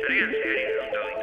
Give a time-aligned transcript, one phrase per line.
[0.00, 1.19] Ama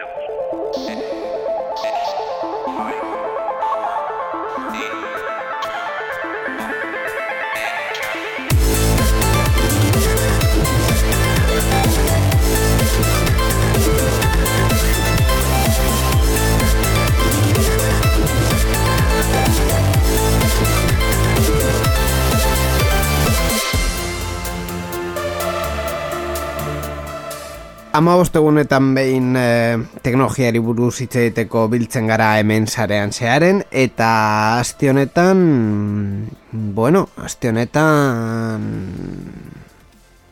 [27.98, 36.30] egunetan behin e, teknologiari buruz hitz egiteko biltzen gara hemen sarean zearen eta asti honetan
[36.52, 38.67] bueno, asti honetan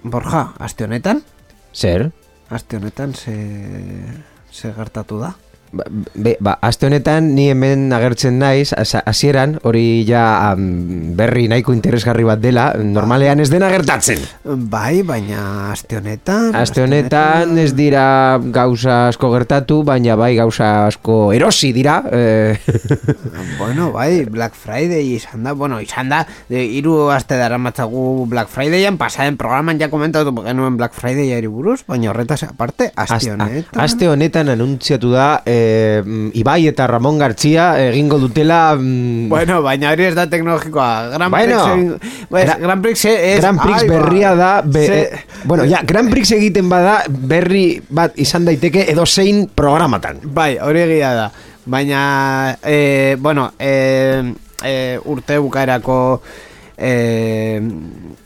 [0.04, 1.23] Borja, asti honetan?
[1.73, 2.12] Zer?
[2.49, 3.34] Asti honetan ze,
[4.52, 5.34] ze gertatu da?
[5.74, 5.84] Ba,
[6.14, 12.40] be, ba, aste honetan ni hemen agertzen naiz, hasieran hori ja berri nahiko interesgarri bat
[12.40, 14.22] dela, normalean ez dena gertatzen.
[14.72, 16.54] Bai, baina aste honetan...
[16.55, 18.05] Aste honetan ez dira
[18.55, 21.98] gauza asko gertatu, baina bai gauza asko erosi dira.
[22.13, 22.55] Eh.
[23.60, 29.00] bueno, bai, Black Friday izan da, bueno, izan da, iru aste dara matzagu Black Fridayan,
[29.02, 33.82] pasaren programan ja komentatu genuen Black Friday buruz, baina horretaz aparte, aste honetan...
[33.82, 39.91] Aste honetan anuntziatu da, eh, Eh, Ibai eta Ramon Gartzia egingo dutela mm, Bueno, baina
[39.94, 41.10] hori ez da teknologikoa.
[41.16, 45.82] Gran bueno, Prix, pues, Gran Prix es, Gran Prix berria da be, eh, Bueno, ja,
[45.84, 50.22] Gran Prix egiten bada Berri bat izan daiteke edo zein programatan.
[50.35, 51.30] Bai, hori egia da.
[51.66, 54.22] Baina, eh, bueno eh,
[54.63, 56.22] eh, Urte bukaerako
[56.77, 57.62] eh,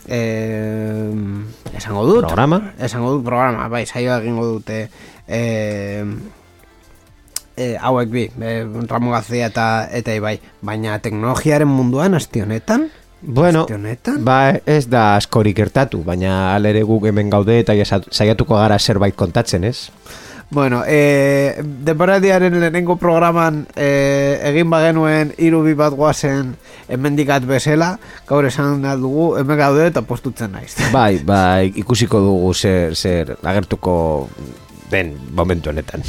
[0.08, 1.14] eh,
[1.72, 2.26] Esango dut.
[2.26, 2.74] Programa?
[2.76, 4.84] Esango dut programa Bai, saioa egingo dute
[5.30, 6.04] Eh
[7.56, 8.54] e, hauek bi, e,
[8.88, 12.88] Ramon Gazia eta, eta Ibai, baina teknologiaren munduan asti honetan?
[13.20, 13.66] Bueno,
[14.24, 19.64] ba, ez da askorik gertatu, baina alere guk hemen gaude eta saiatuko gara zerbait kontatzen,
[19.68, 19.90] ez?
[20.50, 26.56] Bueno, e, deparadiaren lehenengo programan e, egin bagenuen irubi bat guazen
[26.90, 27.92] emendikat bezala,
[28.26, 30.74] gaur esan dugu, hemen gaude eta postutzen naiz.
[30.96, 33.94] Bai, bai, ikusiko dugu zer, zer agertuko
[34.90, 36.02] den momentu honetan.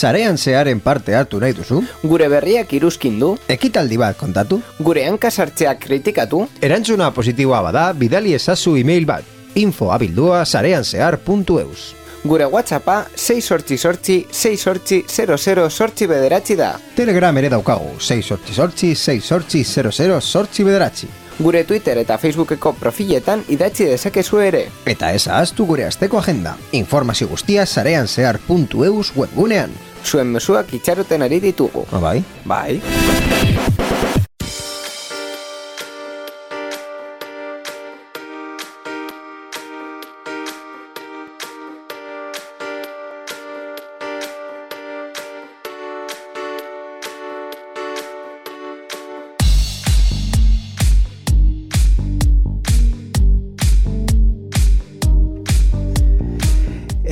[0.00, 1.82] Zarean zearen parte hartu nahi duzu?
[2.08, 3.34] Gure berriak iruzkin du?
[3.52, 4.62] Ekitaldi bat kontatu?
[4.80, 6.46] Gure hankasartzeak kritikatu?
[6.64, 9.26] Erantzuna positiboa bada, bidali ezazu e-mail bat.
[9.60, 11.90] Info abildua zarean zehar.eus
[12.22, 16.70] Gure whatsappa 6 sortzi sortzi 6 sortzi 00 sortzi bederatzi da.
[16.96, 21.10] Telegram ere daukagu 6 sortzi sortzi 6 sortzi 00 sortzi bederatzi.
[21.40, 24.66] Gure Twitter eta Facebookeko profiletan idatzi dezakezu ere.
[24.84, 26.56] Eta ez ahaztu gure asteko agenda.
[26.72, 29.72] Informazio guztia zarean zehar.eus webgunean
[30.04, 31.86] zuen mesuak itxaroten ari ditugu.
[31.92, 32.22] Ah, bai?
[32.44, 34.19] Bai.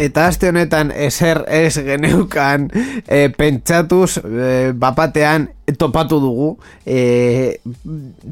[0.08, 2.68] Eta aste honetan eser ez geneukan
[3.06, 6.48] e, pentsatuz e, bapatean topatu dugu
[6.86, 7.60] e,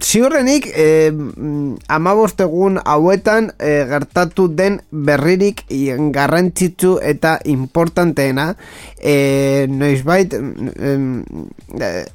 [0.00, 1.12] ziurrenik e,
[1.88, 5.64] amabostegun hauetan e, gertatu den berririk
[6.14, 8.54] garrantzitsu eta importanteena
[8.96, 10.96] e, noizbait e,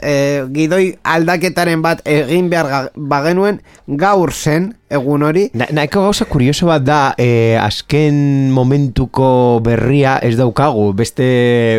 [0.02, 0.16] e,
[0.54, 5.46] gidoi aldaketaren bat egin behar bagenuen gaur zen egun hori.
[5.58, 11.28] Na, naiko gauza kurioso bat da, eh, azken momentuko berria ez daukagu, beste...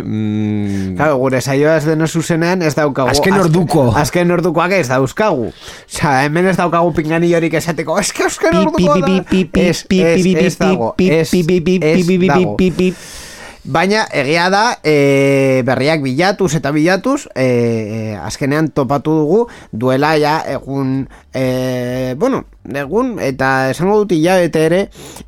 [0.04, 0.96] Mm...
[0.96, 3.12] Claro, gure saioa ez dena zuzenean ez daukagu.
[3.12, 3.92] Azken orduko.
[3.96, 5.52] Azken ordukoak ez dauzkagu.
[5.88, 9.24] Osa, hemen ez daukagu pingani esateko, ez que azken orduko da.
[9.60, 10.94] Ez, ez dago.
[10.98, 12.56] Ez, ez dago.
[13.62, 19.38] Baina egia da e, berriak bilatuz eta bilatuz e, azkenean topatu dugu
[19.70, 24.80] duela ja egun e, bueno, egun eta esango dut hilabete ere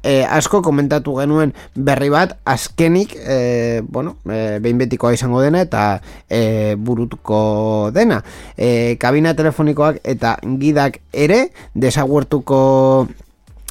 [0.02, 6.02] e, asko komentatu genuen berri bat azkenik e, bueno, e, behin betikoa izango dena eta
[6.26, 8.24] e, burutuko dena.
[8.58, 13.06] E, kabina telefonikoak eta gidak ere desaguertuko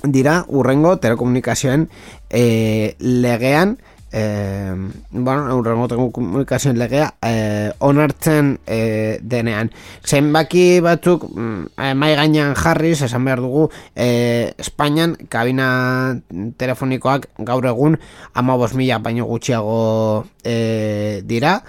[0.03, 1.89] dira urrengo telekomunikazioen
[2.31, 3.77] e, legean
[4.13, 4.73] eh,
[5.11, 9.71] bueno, eurrengo komunikazioen legea eh, onartzen eh, denean.
[10.05, 16.21] Zenbaki batzuk mm, eh, mai gainean jarriz, esan behar dugu, eh, Espainian kabina
[16.57, 17.97] telefonikoak gaur egun
[18.33, 21.63] ama mila baino gutxiago eh, dira.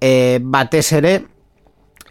[0.00, 1.24] Eh, batez ere,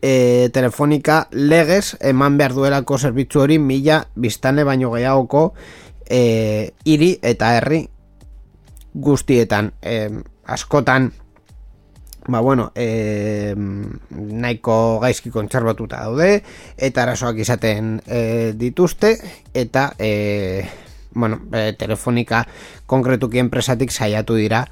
[0.01, 5.53] e, telefonika legez eman behar duelako zerbitzu hori mila biztane baino gehiagoko
[6.09, 7.87] e, iri eta herri
[8.97, 10.09] guztietan e,
[10.45, 11.11] askotan
[12.27, 16.43] ba bueno e, nahiko gaizki kontserbatuta daude
[16.77, 19.15] eta arazoak izaten e, dituzte
[19.53, 20.65] eta e,
[21.17, 22.43] bueno, e, telefonika
[22.85, 24.65] konkretuki enpresatik saiatu dira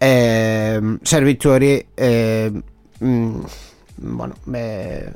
[0.00, 2.50] e, zerbitzu hori e,
[3.00, 3.40] mm,
[3.98, 5.10] bueno, e,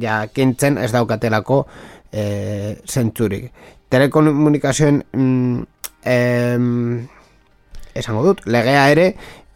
[0.00, 1.64] ja kintzen ez daukatelako
[2.10, 3.50] e, zentzurik.
[3.90, 5.62] Telekomunikazioen mm,
[6.04, 6.16] e,
[7.94, 9.06] esango dut, legea ere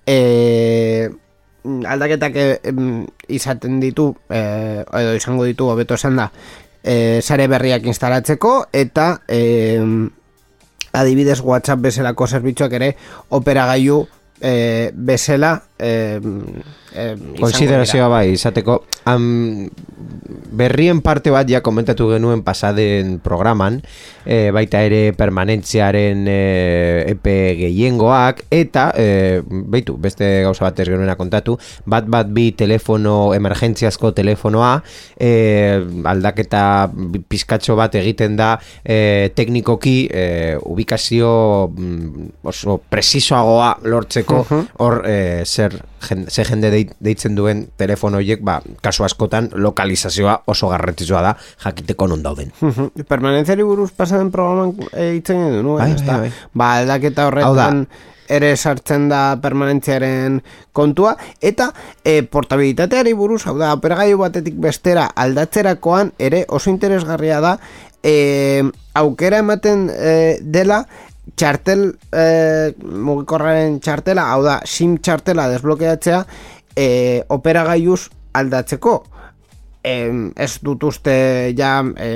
[0.07, 1.09] e,
[1.65, 2.47] aldaketak e,
[3.29, 4.41] izaten ditu e,
[4.85, 6.31] edo izango ditu hobeto esan da
[6.83, 9.41] e, sare berriak instalatzeko eta e,
[10.93, 12.95] adibidez WhatsApp bezalako zerbitzuak ere
[13.37, 14.01] operagailu
[14.41, 16.19] e, bezala e,
[16.95, 19.69] e, konsiderazioa bai izateko am,
[20.59, 23.81] berrien parte bat ja komentatu genuen pasaden programan
[24.25, 26.39] e, baita ere permanentziaren e,
[27.15, 29.09] epe gehiengoak eta e,
[29.45, 34.75] beitu, beste gauza bat ez genuena kontatu bat bat bi telefono emergentziazko telefonoa
[35.21, 35.31] e,
[36.09, 36.65] aldaketa
[37.29, 40.27] pizkatxo bat egiten da e, teknikoki e,
[40.69, 41.31] ubikazio
[41.69, 44.45] mm, oso presisoagoa lortzeko
[44.79, 51.23] hor e, zer ze jende deitzen duen telefono horiek, ba, kasu askotan lokalizazioa oso garrantzitsua
[51.23, 51.35] da
[51.65, 52.53] jakiteko non dauden.
[53.09, 55.79] Permanentziari buruz pasaden programan eitzen eh, no?
[55.81, 56.31] Bai, bai, bai.
[56.55, 57.87] Ba, aldaketa horretan
[58.29, 60.43] ere sartzen da permanentziaren
[60.77, 61.71] kontua eta
[62.05, 67.57] e, portabilitateari buruz, hau da, operagailu batetik bestera aldatzerakoan ere oso interesgarria da
[68.03, 68.63] e,
[68.95, 70.85] aukera ematen e, dela
[71.37, 72.25] txartel e,
[72.81, 76.25] mugikorraren txartela, hau da, sim txartela desblokeatzea
[76.77, 76.89] e,
[77.35, 78.09] operagailuz
[78.39, 78.99] aldatzeko
[79.83, 79.95] e,
[80.37, 81.15] ez dut uste
[81.59, 82.11] ja e,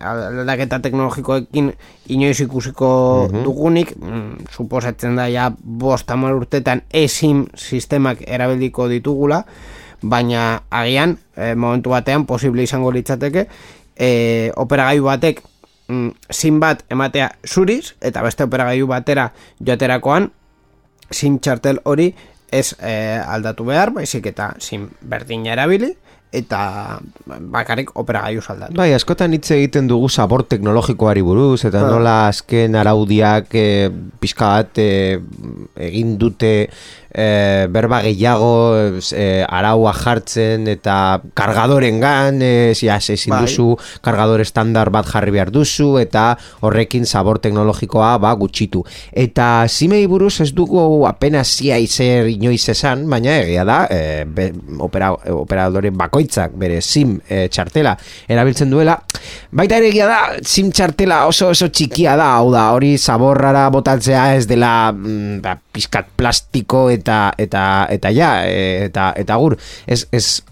[0.00, 1.72] aldaketa teknologikoekin
[2.14, 2.90] inoiz ikusiko
[3.28, 3.44] mhm.
[3.44, 9.42] dugunik mm, suposatzen da ja bost amar urtetan esim sistemak erabiliko ditugula
[10.02, 13.46] baina agian e, momentu batean posible izango litzateke
[13.96, 15.42] e, operagailu batek
[15.88, 19.30] mm, sin bat ematea zuriz, eta beste operagailu batera
[19.60, 20.30] joaterakoan,
[21.10, 22.12] sin txartel hori
[22.52, 25.94] ez eh, aldatu behar, baizik eta sin berdin erabili,
[26.32, 26.98] eta
[27.52, 28.76] bakarrik operagailu aldatu.
[28.76, 33.66] Bai, askotan hitz egiten dugu sabor teknologikoari buruz, eta nola azken araudiak e,
[34.20, 35.20] pixka bat e,
[35.90, 36.52] egin dute
[37.14, 43.42] e, berba gehiago e, araua jartzen eta kargadoren gan e, ezin bai.
[43.44, 48.82] duzu kargador estandar bat jarri behar duzu eta horrekin sabor teknologikoa ba, gutxitu
[49.12, 54.24] eta zimei buruz ez dugu apenas zia izer inoiz esan baina egia da e,
[54.80, 57.96] opera, operadore bakoitzak bere sim e, txartela
[58.28, 58.96] erabiltzen duela
[59.52, 64.32] baita ere egia da sim txartela oso oso txikia da hau da hori zaborrara botatzea
[64.36, 70.42] ez dela mm, ba, pizkat plastiko eta eta eta ja eta eta gur ez, ez,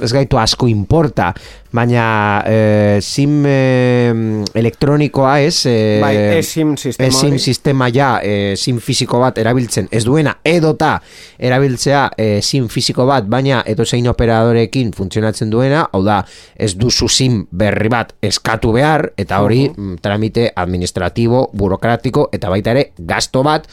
[0.00, 1.32] ez gaitu asko importa
[1.72, 8.78] baina e, sim e, elektronikoa ez e, bai, sim sistema, sim sistema ja e, sim
[8.80, 9.88] fisiko bat erabiltzen.
[9.92, 10.94] Ez duena edota
[11.38, 16.22] erabiltzea e, sim fisiko bat baina edo zein operadorekin funtzionatzen duena hau da
[16.56, 22.70] ez duzu sim berri bat eskatu behar eta hori uh tramite administratibo burokratiko eta baita
[22.74, 23.66] ere gasto bat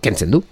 [0.00, 0.42] kentzen du.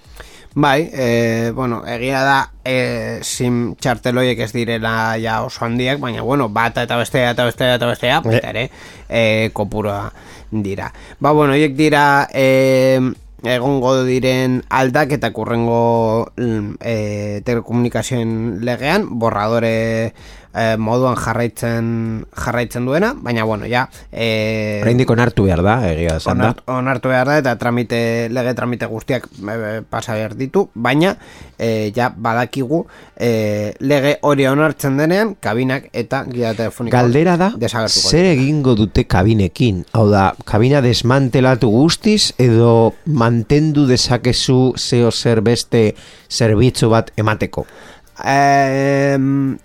[0.54, 6.48] Bai, e, bueno, egia da e, sim txarteloiek ez direla ja oso handiak, baina bueno,
[6.48, 8.40] bata eta bestea eta bestea eta bestea, e.
[8.42, 8.64] ere,
[9.08, 10.08] e, kopura
[10.50, 10.90] dira.
[11.20, 12.98] Ba, bueno, hiek dira e,
[13.46, 20.14] egongo diren aldak eta kurrengo e, telekomunikazioen legean, borradore
[20.58, 26.42] e, moduan jarraitzen jarraitzen duena, baina bueno, ja eh oraindik onartu behar da, egia esan
[26.42, 26.52] da.
[26.72, 28.00] Onartu behar da eta tramite
[28.32, 31.14] lege tramite guztiak e, pasa behar ditu, baina
[31.58, 32.84] e, ja badakigu
[33.16, 37.52] e, lege hori onartzen denean kabinak eta gida telefoniko Galdera da,
[37.88, 39.84] zer egingo dute kabinekin?
[39.92, 45.92] Hau da, kabina desmantelatu guztiz edo mantendu dezakezu zeo zer beste
[46.28, 47.66] zerbitzu bat emateko?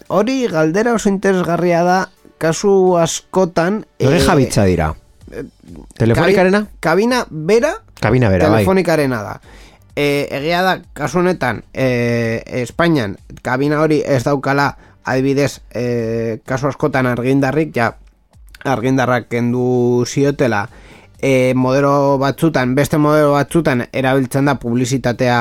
[0.08, 1.98] Hori galdera oso interesgarria da
[2.38, 4.94] kasu askotan Hore e, jabitza dira
[5.32, 5.46] e,
[5.98, 6.68] Telefonikarena?
[6.80, 8.62] Kabina bera Kabina bera, bai.
[8.62, 9.40] Telefonikarena da
[9.96, 17.08] e, Egia da, kasu honetan e, Espainian kabina hori ez daukala adibidez e, kasu askotan
[17.10, 17.94] argindarrik ja
[18.64, 20.68] argindarrak kendu ziotela
[21.24, 25.38] e, modelo batzutan, beste modelo batzutan erabiltzen da publizitatea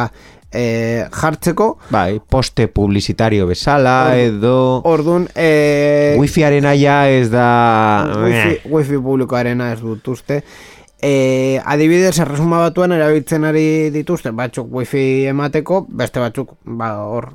[0.52, 1.68] e, jartzeko.
[1.90, 4.82] Bai, poste publizitario bezala, edo...
[4.88, 7.48] Ordun e, Wifiaren aia ez da...
[8.22, 10.42] wifi, wifi publikoarena ez dut uste.
[11.04, 17.26] E, adibidez, erresuma batuan erabiltzen ari dituzte, batzuk wifi emateko, beste batzuk ba, hor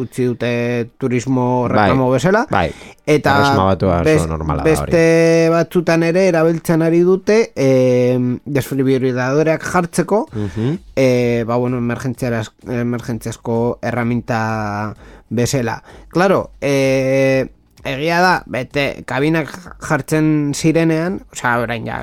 [0.00, 2.46] utzi dute turismo reklamo bezala.
[2.50, 2.70] Bai,
[3.04, 4.80] Eta batua bes- normala da hori.
[4.88, 10.78] beste batzutan ere erabiltzen ari dute e, desfibriladoreak jartzeko, Mhm.
[10.96, 14.94] e, ba, bueno, emergentziazko erraminta
[15.28, 15.82] bezala.
[16.08, 17.48] Claro, e,
[17.84, 19.50] egia da, bete, kabinak
[19.86, 22.00] jartzen zirenean, osea, orain ja,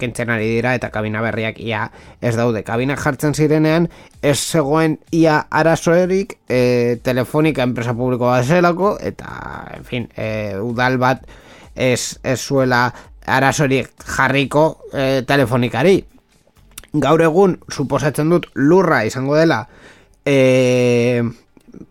[0.00, 1.86] kentzen ari dira, eta kabina berriak ia
[2.20, 2.62] ez daude.
[2.66, 3.88] Kabinak jartzen zirenean,
[4.22, 9.30] ez zegoen ia arazoerik e, telefonika enpresa publiko bat zelako, eta,
[9.76, 11.26] en fin, e, udal bat
[11.74, 12.88] ez, ez zuela
[13.26, 15.98] arazorik jarriko e, telefonikari
[17.02, 19.64] gaur egun suposatzen dut lurra izango dela
[20.24, 21.22] e,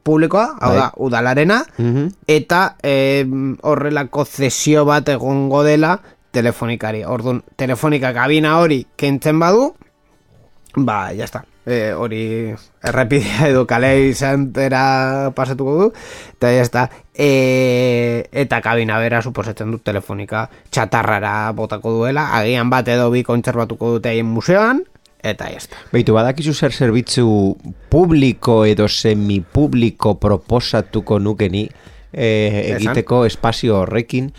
[0.04, 0.80] publikoa, hau Bai.
[0.80, 2.08] da, udalarena, Mhm.
[2.28, 3.26] eta e,
[3.62, 6.00] horrelako zesio bat egongo dela
[6.32, 7.04] telefonikari.
[7.06, 9.74] Orduan, telefonika kabina hori kentzen badu,
[10.76, 11.46] ba, jazta.
[11.66, 15.88] E, hori errepidea edo kale izantera pasatuko du,
[16.36, 16.90] eta jazta.
[17.16, 23.96] E, eta kabina bera suposatzen dut telefonika txatarrara botako duela, agian bat edo bi kontserbatuko
[23.96, 24.84] dute haien museoan,
[25.26, 25.80] eta jazta.
[25.94, 27.26] Beitu, badakizu zer zerbitzu
[27.90, 31.66] publiko edo semipubliko proposatuko nukeni
[32.14, 32.78] eh, Esan.
[32.78, 34.32] egiteko espazio horrekin.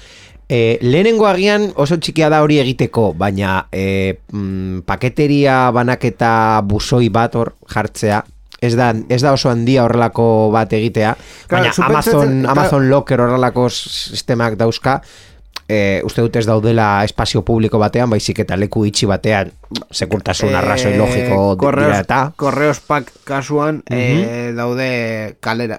[0.46, 7.34] E, lehenengo agian oso txikia da hori egiteko, baina e, mm, paketeria banaketa buzoi bat
[7.34, 8.20] hor jartzea,
[8.62, 11.16] ez da, ez da oso handia horrelako bat egitea,
[11.50, 12.36] Claro, baina Amazon.
[12.46, 15.00] Amazon Locker horrelako sistemak dauzka,
[15.68, 19.50] e, uste dut ez daudela espazio publiko batean, baizik eta leku itxi batean,
[19.90, 22.20] sekurtasun arrazoi logiko korreos, dira eta...
[22.38, 25.78] Korreos pak kasuan eh, daude kalera,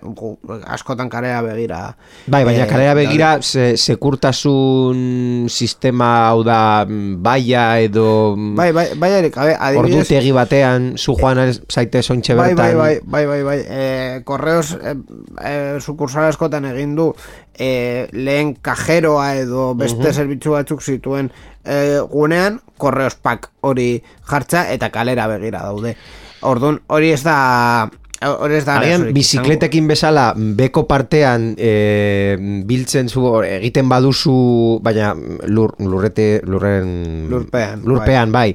[0.67, 1.79] askotan kalera begira.
[2.27, 8.87] Bai, baina eh, kalera begira se, sekurtasun sistema hau da baia edo mm, Bai, bai,
[8.99, 11.41] bai, Erik, ver, adibidez, ordutegi batean zu joan
[11.71, 12.77] zaite sointxe bai, bai, bertan.
[12.79, 14.95] bai, bai, bai, bai, eh, korreos eh,
[15.41, 17.11] eh, sukursal askotan egin du
[17.57, 21.31] eh, lehen kajeroa edo beste zerbitzu batzuk zituen
[21.67, 25.95] eh, gunean, korreos pak hori jartza eta kalera begira daude.
[26.41, 27.89] Orduan, hori ez da...
[28.17, 32.33] Hori ez da Agian, bizikletekin bezala beko partean e,
[32.65, 34.33] biltzen zu egiten baduzu
[34.81, 35.11] baina
[35.45, 38.47] lur, lurrete lurren Lurpean, lurpean bai,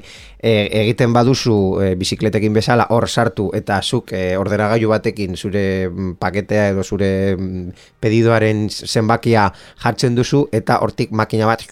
[0.43, 6.17] E, egiten baduzu e, bizikletekin bezala hor sartu eta zuk e, ordenagailu batekin zure mm,
[6.19, 7.69] paketea edo zure mm,
[8.03, 9.45] pedidoaren zenbakia
[9.85, 11.63] jartzen duzu eta hortik makina bat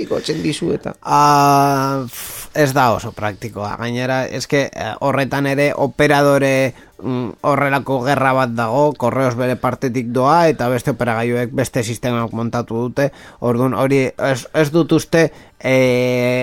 [0.00, 3.76] uh, igotzen dizu eta pf, ez da oso praktikoa.
[3.78, 10.48] Gainera, eske eh, horretan ere operadore mm, horrelako gerra bat dago, korreos bere partetik doa
[10.50, 13.10] eta beste operagailuek beste sistemak montatu dute.
[13.38, 15.28] Orduan hori ez, ez dut uste
[15.60, 15.76] e,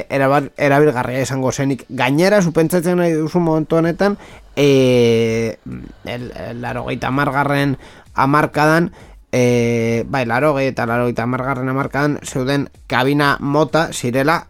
[0.09, 1.83] erabar, erabilgarria izango zenik.
[1.89, 4.17] Gainera, supentsatzen nahi duzu momentu honetan,
[4.55, 5.57] e,
[6.05, 7.75] el, el, larogeita margarren
[8.15, 8.91] amarkadan,
[9.31, 14.45] e, bai, larogei eta larogeita margarren amarkadan, zeuden kabina mota zirela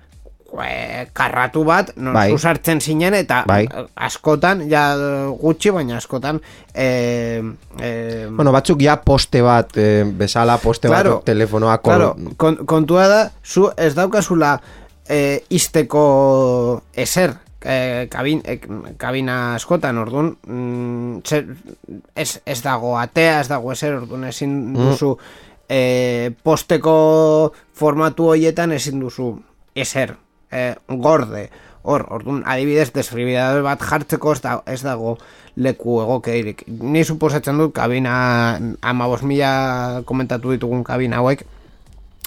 [0.64, 2.30] e, karratu bat, non Bai.
[2.32, 3.68] zu sartzen zinen, eta Bai.
[3.96, 4.96] askotan, ja
[5.42, 6.40] gutxi, baina askotan,
[6.74, 7.42] e,
[7.82, 7.92] e,
[8.30, 13.08] bueno, batzuk ja poste bat e, bezala poste Claro, bat telefonoa kol- Claro, kon, kontua
[13.12, 14.56] da, zu ez daukazula
[15.10, 18.60] e, izteko eser e, kabin, e,
[18.98, 21.48] kabina askotan, orduan, mm, zer,
[22.16, 25.16] ez, ez dago atea, ez dago eser, orduan ezin duzu
[25.70, 29.34] e, posteko formatu hoietan ezin duzu
[29.76, 30.16] eser,
[30.52, 31.50] e, gorde,
[31.88, 35.18] hor, orduan, adibidez, desfibrilador bat jartzeko ez, da, ez dago
[35.58, 36.66] leku egokeirik.
[36.68, 41.46] Ni suposatzen dut kabina amabos mila komentatu ditugun kabina hauek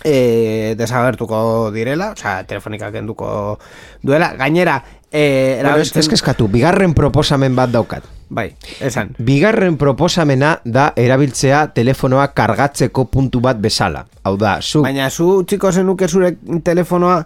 [0.05, 3.59] e, desagertuko direla, osea, telefonika kenduko
[4.03, 4.33] duela.
[4.41, 4.81] Gainera,
[5.13, 8.05] e, Bueno, ez, ez eskatu, bigarren proposamen bat daukat.
[8.31, 9.15] Bai, esan.
[9.19, 14.05] Bigarren proposamena da erabiltzea telefonoa kargatzeko puntu bat bezala.
[14.23, 17.25] Hau da, zu Baina zu txiko zenuke zure telefonoa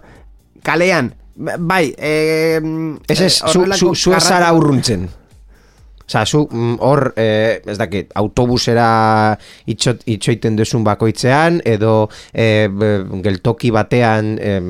[0.65, 2.15] kalean, bai, e,
[3.07, 5.07] Ez ez, zu, zu, zu ez zara urruntzen.
[6.07, 9.35] Osa, zu mm, hor, eh, ez dakit, autobusera
[9.65, 12.69] itxot, itxoiten duzun bakoitzean, edo eh,
[13.25, 14.67] geltoki batean em,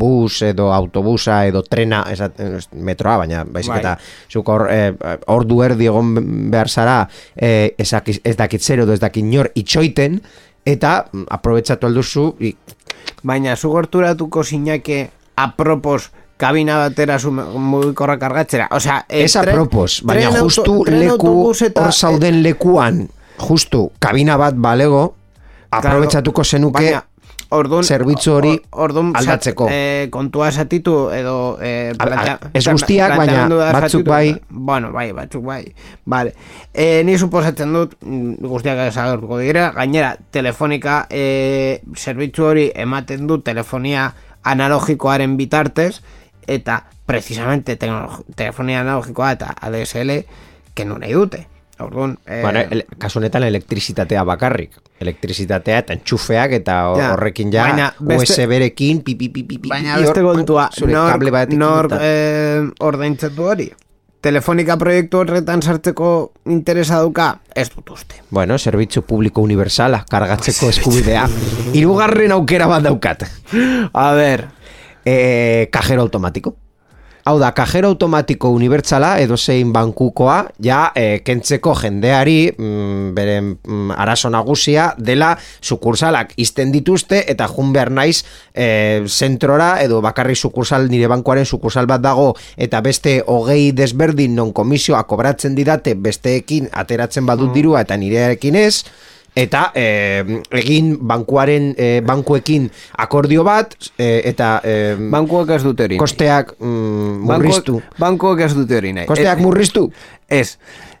[0.00, 2.22] bus edo autobusa edo trena, ez,
[2.72, 3.80] metroa, baina baizik Bai.
[3.82, 3.94] eta
[4.32, 4.92] zuk hor, eh,
[5.28, 6.14] ordu erdi egon
[6.50, 7.02] behar zara,
[7.36, 10.16] eh, ez, dakit, ez dakit zer edo ez dakit nor itxoiten,
[10.64, 12.56] eta mm, aprobetsatu alduzu, i,
[13.26, 18.68] Baina zu gorturatuko zinake apropos kabina batera zu mugikorra kargatzera.
[18.70, 23.90] O sea, eh, Ez tren- apropos, baina tren justu tren leku hor zauden lekuan, justu
[23.98, 25.14] kabina bat balego,
[25.70, 27.04] aprobetsatuko zenuke Baina,
[27.50, 29.68] Ordun, zerbitzu hori or- ordun, aldatzeko.
[29.72, 31.56] Eh, kontua esatitu edo...
[31.62, 34.34] Eh, a- plantea- ez guztiak, baina batzuk bai.
[34.50, 35.62] Bueno, bai, batzuk bai.
[36.04, 36.34] Vale.
[36.74, 43.38] Eh, ni suposatzen dut, mm, guztiak ezagertuko dira, gainera, telefonika eh, zerbitzu hori ematen du
[43.40, 44.10] telefonia
[44.42, 46.02] analogikoaren bitartez,
[46.48, 50.18] eta precisamente telefonia analogikoa eta ADSL
[50.74, 51.46] kendu nahi dute.
[51.78, 54.72] Orduan, eh, Bueno, ele, kasu honetan elektrizitatea bakarrik.
[54.98, 60.24] Elektrizitatea eta entxufeak eta horrekin ja baina USB-rekin pi, pi, pi, pi, pi, Baina beste
[60.26, 61.22] kontua, nor,
[61.54, 63.68] nor eh, ordaintzen du hori?
[64.20, 67.04] Telefonika proiektu horretan sartzeko interesa?
[67.54, 68.16] Ez dut uste.
[68.30, 71.28] Bueno, zerbitzu publiko universala, kargatzeko eskubidea.
[71.72, 73.22] Hirugarren aukera bat daukat.
[73.94, 74.48] A ber,
[75.08, 76.56] E, kajero automatiko.
[77.28, 83.96] Hau da, kajero automatiko unibertsala edo zein bankukoa, ja, e, kentzeko jendeari, mm, beren mm,
[84.00, 88.22] arazo nagusia, dela sukursalak izten dituzte, eta jun behar naiz
[88.54, 94.54] e, zentrora, edo bakarri sukursal, nire bankuaren sukursal bat dago, eta beste hogei desberdin non
[94.56, 98.86] komisioa kobratzen didate, besteekin ateratzen badut dirua, eta nirearekin ez,
[99.38, 100.24] eta eh,
[100.58, 102.68] egin bankuaren eh, bankuekin
[102.98, 105.98] akordio bat eh, eta eh, bankuak ez dute hori.
[106.00, 107.78] kosteak mm, murriztu.
[107.78, 109.06] Bankuak, bankuak ez dute hori nahi.
[109.06, 109.86] Kosteak Ez- murriztu.
[110.28, 110.56] Ez.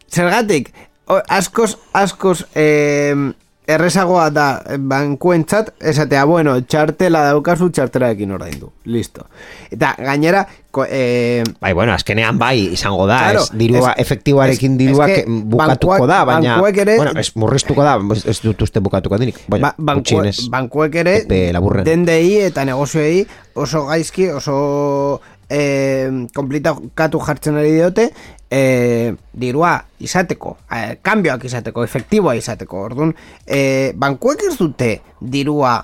[0.08, 0.70] Zergatik,
[1.28, 3.12] askoz, askoz eh,
[3.68, 4.46] errezagoa da
[4.80, 8.70] bankuentzat, esatea, bueno, txartela daukazu txartelarekin ordaindu.
[8.88, 9.26] Listo.
[9.70, 10.46] Eta gainera,
[10.88, 15.18] eh, Bai, bueno, azkenean bai izango da, Claro, ez dirua es- efektiboarekin es- dirua es
[15.18, 19.18] que bukatuko bankuak- da, baina bankuek ere- bueno, ez murriztuko da, ez- dut uste bukatuko
[19.18, 19.36] dinik.
[19.48, 19.94] Baina, ba,
[20.50, 21.18] bankuek ere
[21.84, 25.20] dendei eta negozioei oso gaizki, oso
[25.50, 28.08] eh, komplikatu jartzen ari diote
[28.50, 32.82] eh, dirua izateko, eh, kambioak izateko, efektiboa izateko.
[32.88, 33.14] Orduan,
[33.46, 35.82] eh, bankuek ez dute dirua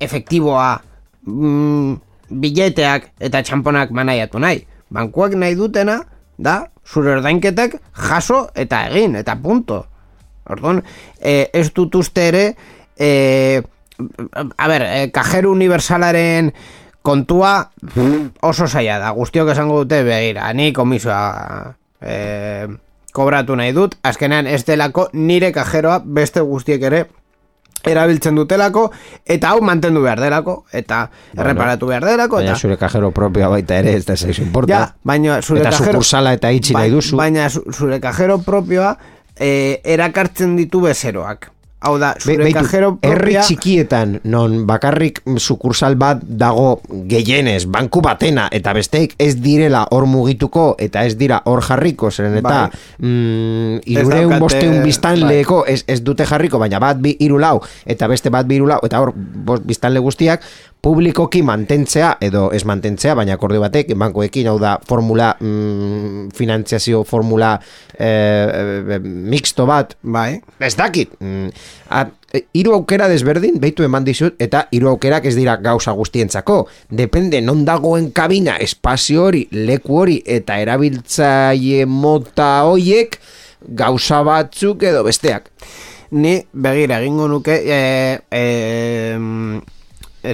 [0.00, 0.80] efektiboa
[1.26, 1.96] mm,
[2.30, 4.64] bileteak eta txamponak manaiatu nahi.
[4.90, 6.00] Bankuak nahi dutena
[6.38, 9.84] da zure ordainketak jaso eta egin, eta punto.
[10.46, 10.82] Orduan,
[11.20, 12.44] eh, ez dut uste ere,
[12.96, 13.62] eh,
[14.56, 16.52] a ber, eh, kajeru universalaren
[17.06, 17.52] kontua
[18.42, 19.12] oso zaila da.
[19.16, 22.66] Guztiok esango dute begira, ni komisioa eh,
[23.16, 23.94] kobratu nahi dut.
[24.04, 27.04] Azkenean ez delako nire kajeroa beste guztiek ere
[27.86, 28.88] erabiltzen dutelako
[29.30, 31.04] eta hau mantendu behar delako eta
[31.36, 34.72] erreparatu behar delako Baina eta zure kajero propioa baita ere, ez da zaizu importa.
[34.72, 35.92] Ja, baina zure Eta kajero...
[35.92, 37.16] sukursala eta itxi nahi Bai- duzu.
[37.20, 38.96] Baina zu- zure kajero propioa
[39.38, 41.52] eh, erakartzen ditu bezeroak.
[41.84, 43.42] Hau da, Be, zure beitu, kajero herri propia...
[43.44, 50.70] txikietan non bakarrik sukursal bat dago gehienez banku batena eta besteik ez direla hor mugituko
[50.82, 52.80] eta ez dira hor jarriko zeren eta Bai.
[53.04, 55.74] mm, Ez irureun daukate- bosteun biztanleko bai.
[55.76, 58.80] ez, ez dute jarriko baina bat bi hiru lau eta beste bat bi hiru lau
[58.82, 60.40] eta hor bost biztanle guztiak
[60.80, 67.56] publikoki mantentzea edo ez mantentzea baina akordio batek bankoekin hau da formula mm, finantziazio formula
[67.98, 71.10] eh, eh, mixto bat Bai, Ez dakit.
[71.20, 71.48] Mm,
[71.90, 76.60] a, e, hiru aukera desberdin, beitu eman dizut, eta hiru aukerak ez dira gauza guztientzako.
[76.90, 83.18] Depende non dagoen kabina, espazio hori, leku hori, eta erabiltzaile mota hoiek
[83.66, 85.50] gauza batzuk edo besteak.
[86.10, 89.18] ni begira egingo nuke eh, eh,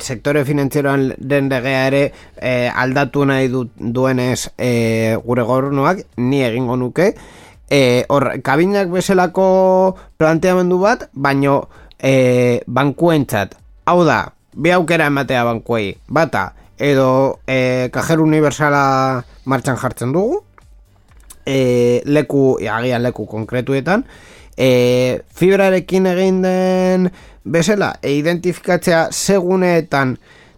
[0.01, 2.03] sektore finantzieroan den legea ere
[2.41, 7.13] eh, aldatu nahi du, duenez eh, gure gobernuak ni egingo nuke.
[7.73, 13.57] Eh, hor, kabinak bezalako planteamendu bat, baino eh, bankuentzat.
[13.89, 15.95] Hau da, bi aukera ematea bankuei.
[16.09, 20.43] Bata, edo eh, kajeru universala martxan jartzen dugu.
[21.43, 24.05] E, leku, agian leku konkretuetan,
[24.57, 27.11] e, fibrarekin egin den
[27.45, 30.17] bezala, e, identifikatzea seguneetan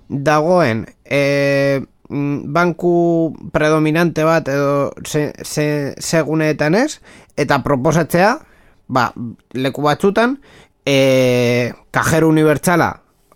[0.08, 7.00] dagoen e, mm, banku predominante bat edo se, se, seguneetan ez,
[7.36, 8.36] eta proposatzea,
[8.88, 9.10] ba,
[9.54, 10.38] leku batzutan,
[10.84, 12.90] e, kajero unibertsala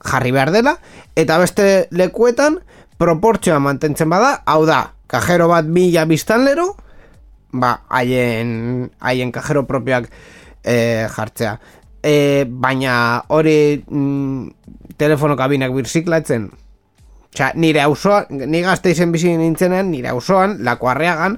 [0.05, 0.77] jarri behar dela,
[1.17, 2.61] eta beste lekuetan
[2.99, 6.75] proportzioa mantentzen bada, hau da, kajero bat mila biztanlero,
[7.53, 10.11] ba, haien, haien kajero propioak
[10.65, 11.59] e, jartzea.
[12.03, 16.51] E, baina hori mm, telefono kabinak birziklatzen,
[17.35, 21.37] Osea, nire auzoan, ni gazte izen bizi nintzenean, nire auzoan, lakoarreagan,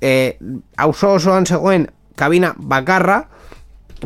[0.00, 0.38] e,
[0.78, 3.24] auzo osoan zegoen kabina bakarra,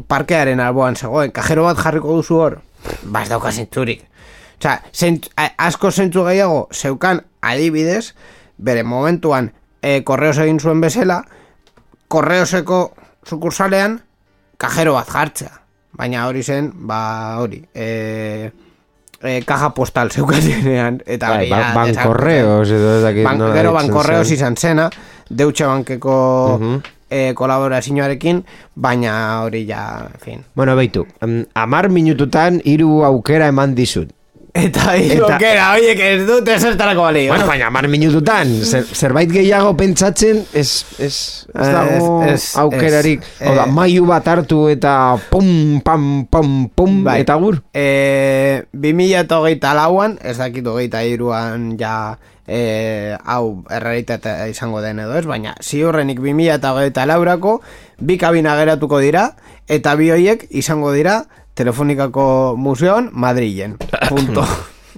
[0.09, 2.59] parkearen alboan zegoen, kajero bat jarriko duzu hor,
[3.05, 4.07] ba ez dauka zentzurik.
[4.57, 8.15] Osea, zent, asko zentzu gehiago zeukan adibidez,
[8.57, 9.53] bere momentuan
[9.83, 11.21] e, korreos egin zuen bezala,
[12.09, 12.81] korreoseko
[13.27, 14.01] sukursalean
[14.57, 15.53] kajero bat jartzea.
[15.97, 18.51] Baina hori zen, ba hori, e,
[19.23, 23.73] e, kaja postal zeukatenean, eta Bai, hori ba- ja bankorreos edo ez dakit Ban, gero
[23.73, 24.91] bankorreos izan zena,
[25.31, 26.81] deutxe bankeko Mhm.
[27.09, 30.45] eh, kolaborazioarekin, baina hori ja, en fin.
[30.55, 31.07] Bueno, beitu,
[31.55, 34.11] amar minututan hiru aukera eman dizut.
[34.57, 37.33] Eta hiru Eta- oiek ez dute zertarako balio.
[37.33, 43.21] Bueno, baina amar minututan, zer, zerbait gehiago pentsatzen, ez, ez, ez dago Ez- ez- aukerarik.
[43.41, 47.21] ez, Hau da, eh, maiu bat hartu eta pum, pam, pam, pum, Bai.
[47.21, 47.61] eta gur.
[47.75, 55.01] E, 2000 eta hogeita lauan, ez dakit hogeita iruan ja e, hau errealitatea izango den
[55.03, 57.61] edo ez, baina ziurrenik 2000 eta hogeita laurako
[57.99, 59.33] bi kabina geratuko dira,
[59.69, 61.25] eta bi hoiek izango dira
[61.57, 63.79] Telefonikako museoan Madrilen.
[64.11, 64.45] Punto.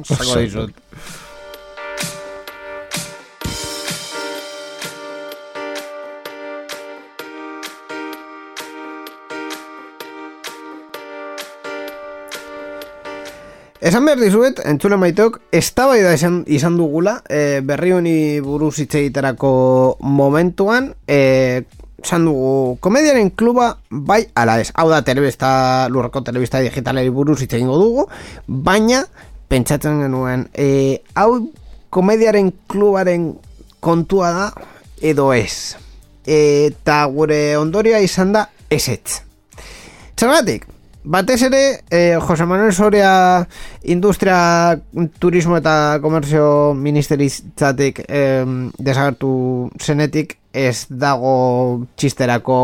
[0.02, 0.74] Zango dizut.
[13.78, 19.52] Esan behar dizuet, entzule maiteok, eztabaida izan, izan dugula, e, berri honi buruz hitz egiterako
[20.02, 21.62] momentuan, e,
[22.02, 24.70] esan dugu, komediaren kluba bai ala ez.
[24.74, 28.06] Hau da, telebista, lurreko telebista digitalari buruz hitz egingo dugu,
[28.46, 29.02] baina,
[29.50, 31.48] pentsatzen genuen, e, hau
[31.90, 33.32] komediaren klubaren
[33.80, 34.48] kontua da,
[35.02, 35.76] edo ez.
[36.28, 39.22] Eta gure ondoria izan da, ezetz.
[40.18, 40.66] Zergatik,
[41.08, 43.46] batez ere, eh, Jose Manuel Soria
[43.84, 44.78] Industria,
[45.18, 48.44] Turismo eta Komerzio Ministeritzatik eh,
[48.78, 52.58] desagertu zenetik ez dago txisterako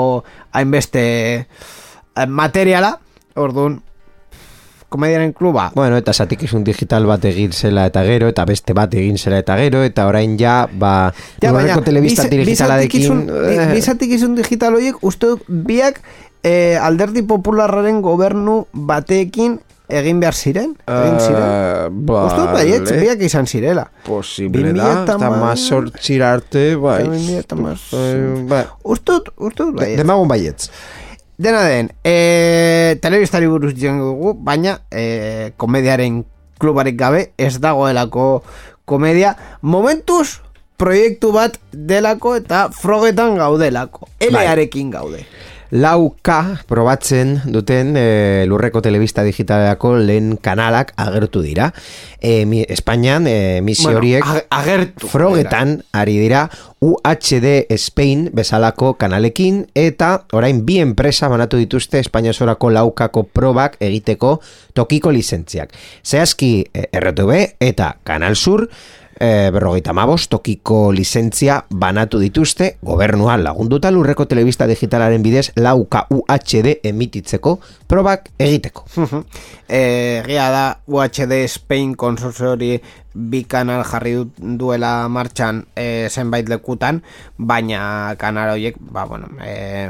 [0.53, 1.05] hainbeste
[1.41, 2.99] eh, materiala,
[3.35, 3.81] orduan,
[4.95, 8.93] komediaren kluba, Bueno, eta zatik izun digital bat egin zela eta gero, eta beste bat
[8.95, 13.03] egin zela eta gero, eta orain ja, ba, Ja, lurreko telebista biza- digitalarekin...
[13.03, 15.99] bizatikizun- bi- eh, bizatikizun digital horiek uste biak
[16.45, 20.75] eh, alderdi popularraren gobernu batekin egin behar ziren?
[20.89, 21.43] Egin ziren?
[21.45, 21.89] eh,
[22.25, 23.01] Uste dut baietz, vale.
[23.03, 23.87] biak izan zirela.
[24.07, 27.03] Posible da, eta eta ma- mazortzira arte, bai.
[27.05, 28.65] Eh, bai.
[28.83, 29.99] Uste dut, uste dut baietz.
[30.01, 30.71] Demagun baietz.
[31.37, 36.25] Dena den, e, telebistari buruz dugu, baina e, komediaren
[36.63, 38.45] klubarik gabe ez dagoelako
[38.87, 39.35] komedia.
[39.61, 40.39] Momentuz,
[40.77, 44.07] proiektu bat delako eta frogetan gaudelako.
[44.21, 45.25] Elearekin gaude.
[45.27, 45.54] Lau
[46.23, 46.31] K
[46.71, 51.73] probatzen duten e, lurreko telebista digitalako lehen kanalak agertu dira.
[52.23, 55.09] E, mi, Espainian e, misio horiek ag- agertu.
[55.11, 56.45] frogetan ari dira
[56.85, 64.39] UHD Spain bezalako kanalekin eta orain bi enpresa banatu dituzte Espainia osorako laukako probak egiteko
[64.75, 65.75] tokiko lizentziak.
[66.07, 68.69] Zehazki e, RTV eta Kanal Sur
[69.21, 76.81] e, berrogeita mabos tokiko lizentzia banatu dituzte gobernua lagunduta lurreko telebista digitalaren bidez lauka UHD
[76.83, 78.85] emititzeko probak egiteko.
[79.65, 82.75] Eh, Egia da UHD Spain konsorziori
[83.15, 87.01] bi kanal jarri duela martxan e, zenbait lekutan,
[87.39, 89.89] baina kanal horiek, ba, bueno, e,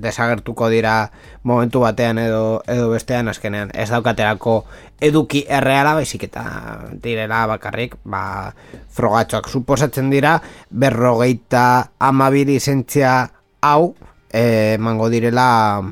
[0.00, 1.10] desagertuko dira
[1.42, 4.64] momentu batean edo, edo bestean azkenean ez daukaterako
[5.00, 6.44] eduki erreala baizik eta
[7.02, 8.54] direla bakarrik ba,
[8.94, 10.38] frogatxoak suposatzen dira
[10.70, 13.30] berrogeita amabi lizentzia
[13.60, 13.94] hau
[14.32, 15.82] eh, mango direla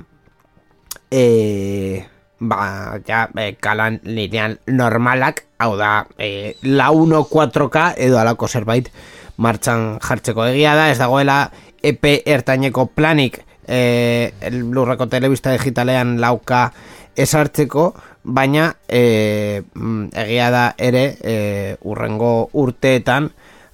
[1.12, 2.04] e,
[2.40, 8.88] ba, ja, e, kalan lineal normalak, hau da, e, la 1 4K edo alako zerbait
[9.36, 10.48] martxan jartzeko.
[10.50, 16.68] Egia da, ez dagoela EP ertaineko planik e, lurreko telebista digitalean lauka
[17.16, 17.92] esartzeko,
[18.22, 21.36] baina e, mm, egia da ere e,
[21.84, 23.28] urrengo urteetan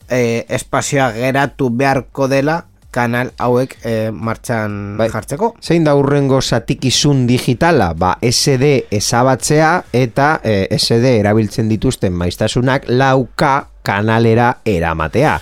[0.09, 5.09] e, espazioa geratu beharko dela kanal hauek e, martxan Bai.
[5.13, 5.53] jartzeko.
[5.63, 7.93] Zein da urrengo satikizun digitala?
[7.95, 15.39] Ba, SD ezabatzea eta eh, SD erabiltzen dituzten maiztasunak lauka kanalera eramatea.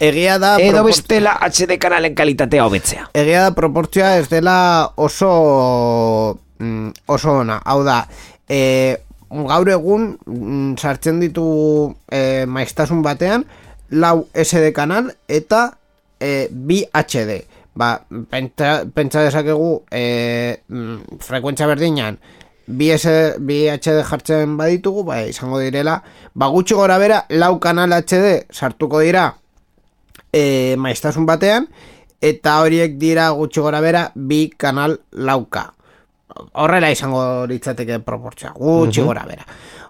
[0.00, 3.08] Egia da Edo bestela HD kanalen kalitatea hobetzea.
[3.18, 7.58] egia da proportzioa ez dela oso mm, oso ona.
[7.64, 8.04] Hau da,
[8.48, 8.96] e,
[9.30, 11.46] gaur egun mm, sartzen ditu
[12.10, 13.44] e, maiztasun batean
[13.90, 15.72] lau SD kanal eta
[16.20, 17.42] e, bi HD.
[17.78, 17.96] Ba,
[18.30, 22.18] pentsa, pentsa dezakegu e, mm, frekuentzia berdinan
[22.68, 22.92] bi,
[23.40, 25.98] bi HD jartzen baditugu, ba, izango direla,
[26.34, 29.32] ba, gutxi gora bera, lau kanal HD sartuko dira
[30.32, 31.68] e, maiztasun batean
[32.20, 35.68] eta horiek dira gutxi gora bera bi kanal lauka
[36.52, 39.46] horrela izango litzateke proportzioa, gutxi gora bera.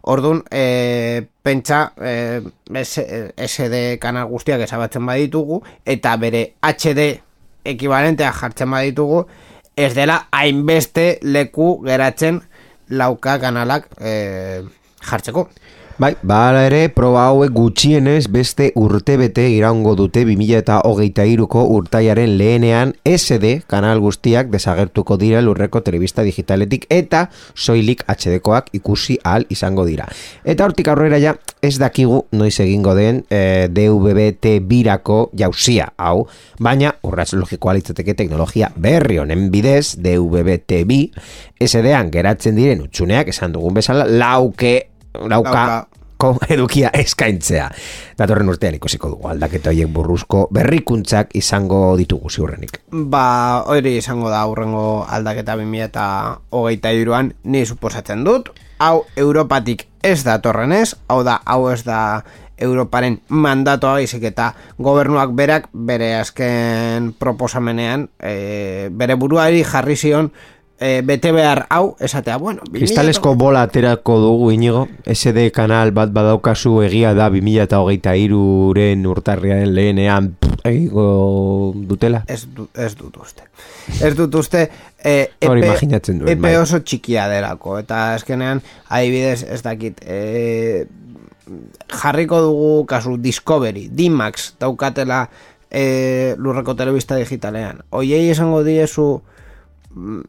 [0.08, 2.40] Orduan, e, pentsa, e,
[3.46, 7.08] SD kanal guztiak ezabatzen baditugu, eta bere HD
[7.68, 9.24] ekibalentea jartzen baditugu,
[9.76, 12.40] ez dela hainbeste leku geratzen
[12.88, 14.62] lauka kanalak e,
[15.04, 15.48] jartzeko.
[15.98, 23.98] Bai, bala ere, proba hauek gutxienez beste urtebete iraungo dute 2008ko urtaiaren lehenean SD kanal
[23.98, 27.24] guztiak desagertuko dira lurreko telebista digitaletik eta
[27.58, 30.06] soilik HD-koak ikusi ahal izango dira.
[30.46, 31.32] Eta hortik aurrera ja,
[31.66, 36.28] ez dakigu noiz egingo den e, eh, DVB-T birako jausia hau,
[36.62, 41.00] baina urratz logikoa litzateke teknologia berri honen bidez DVB-T bi
[41.58, 44.76] SD-an geratzen diren utxuneak esan dugun bezala lauke
[45.26, 45.86] lauka
[46.18, 47.68] ko edukia eskaintzea.
[48.18, 52.82] Datorren urtean ikusiko dugu aldaketa horiek burruzko berrikuntzak izango ditugu ziurrenik.
[52.90, 56.08] Ba, hori izango da aurrengo aldaketa 2000 eta
[56.50, 58.50] hogeita iruan, ni suposatzen dut.
[58.82, 62.24] Hau Europatik ez da torrenez, hau da, hau ez da
[62.58, 64.50] Europaren mandatoa izik eta
[64.82, 70.32] gobernuak berak bere azken proposamenean e, bere buruari jarri zion
[70.80, 72.62] e, bete behar hau, esatea, bueno...
[72.72, 80.34] Kristalesko bola aterako dugu, inigo, SD kanal bat badaukazu egia da 2008 iruren urtarriaren lehenean
[80.68, 82.22] egigo dutela?
[82.28, 83.48] Ez, du, ez dut uste.
[84.04, 86.56] Ez dut uste, e, epe, imaginatzen duen, epe bai.
[86.60, 90.86] oso txikia derako, eta eskenean, adibidez, ez dakit, e,
[91.88, 95.24] jarriko dugu kasu Discovery, D-Max, daukatela
[95.70, 97.82] e, lurreko telebista digitalean.
[97.96, 99.37] Oiei esango diezu, Mm,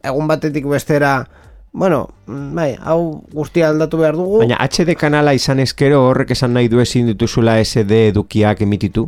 [0.02, 1.24] egun batetik bestera
[1.72, 6.56] Bueno, mm, bai, hau guztia aldatu behar dugu Baina HD kanala izan eskero horrek esan
[6.56, 9.06] nahi du ezin dituzula SD edukiak emititu?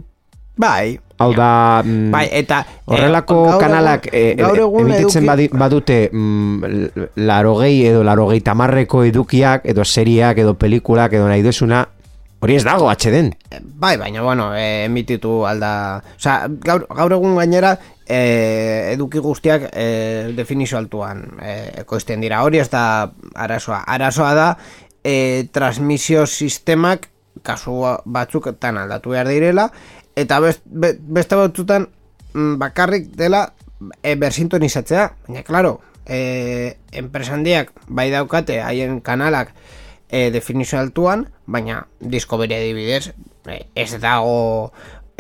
[0.57, 5.27] Bai Hau da mm, Bai, eta Horrelako eh, kanalak eh, emititzen
[5.59, 11.83] badute mm, Larogei edo larogei tamarreko edukiak Edo seriak edo pelikulak edo nahi duzuna
[12.43, 13.29] Hori ez dago, atxeden.
[13.79, 16.03] Bai, baina, bueno, e, emititu alda...
[16.19, 17.77] Osa, gaur, gaur egun gainera,
[18.12, 19.87] e, eduki guztiak e,
[20.37, 22.42] definizio altuan e, ekoizten dira.
[22.44, 22.85] Hori ez da
[23.35, 23.83] arazoa.
[23.88, 24.48] Arazoa da,
[25.05, 27.09] e, transmisio sistemak
[27.42, 29.70] kasu batzuk tan aldatu behar direla,
[30.16, 31.88] eta best, beste batzutan
[32.35, 33.46] mm, bakarrik dela
[34.03, 35.09] e, bersintonizatzea.
[35.29, 39.55] Baina, klaro, e, enpresandiak bai daukate haien kanalak
[40.11, 43.14] e, definizio altuan, baina Discovery adibidez
[43.48, 44.72] e, ez dago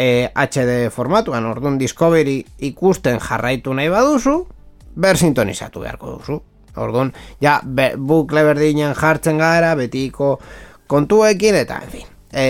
[0.02, 4.40] e, HD formatuan, orduan Discovery ikusten jarraitu nahi baduzu,
[4.98, 6.40] ber sintonizatu beharko duzu.
[6.82, 7.12] Orduan,
[7.44, 10.38] ja, be, bukle berdinen jartzen gara, betiko
[10.90, 12.08] kontuekin, eta, en fin.
[12.32, 12.46] E,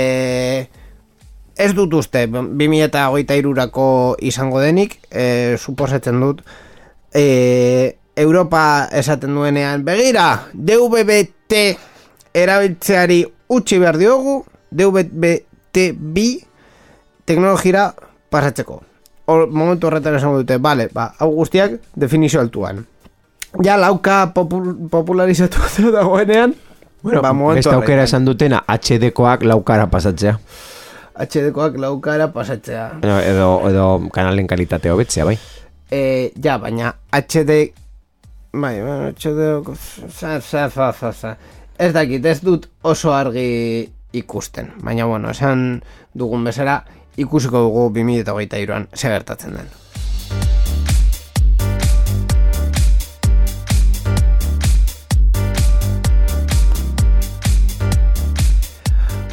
[1.59, 3.88] ez dut uste, 2008 irurako
[4.23, 6.45] izango denik, e, suposetzen dut,
[7.12, 8.62] e, Europa
[8.97, 11.61] esaten duenean, begira, DVB-T
[12.33, 14.38] erabiltzeari utzi behar diogu
[14.71, 15.91] DVB-T
[17.33, 17.90] teknologira
[18.33, 18.81] pasatzeko.
[19.33, 22.83] Or, momentu horretan esango dute, bale, ba, hau guztiak definizio altuan.
[23.62, 25.62] Ja, lauka popul popularizatu
[25.97, 26.55] dagoenean,
[27.03, 27.83] bueno, ba, momentu horretan.
[27.83, 30.37] aukera esan dutena, HD-koak laukara pasatzea.
[31.23, 32.88] HD-koak laukara pasatzea.
[33.03, 35.38] Edo, edo, edo kanalen kalitate hobetzea, bai?
[35.92, 37.64] E, ja, baina HD...
[38.53, 38.77] Bai,
[39.16, 39.51] HD...
[40.09, 41.37] Za, za, za, za, za
[41.83, 44.73] ez dakit, ez dut oso argi ikusten.
[44.85, 45.83] Baina, bueno, esan
[46.14, 46.83] dugun bezala,
[47.16, 49.70] ikusiko dugu 2008an segertatzen den.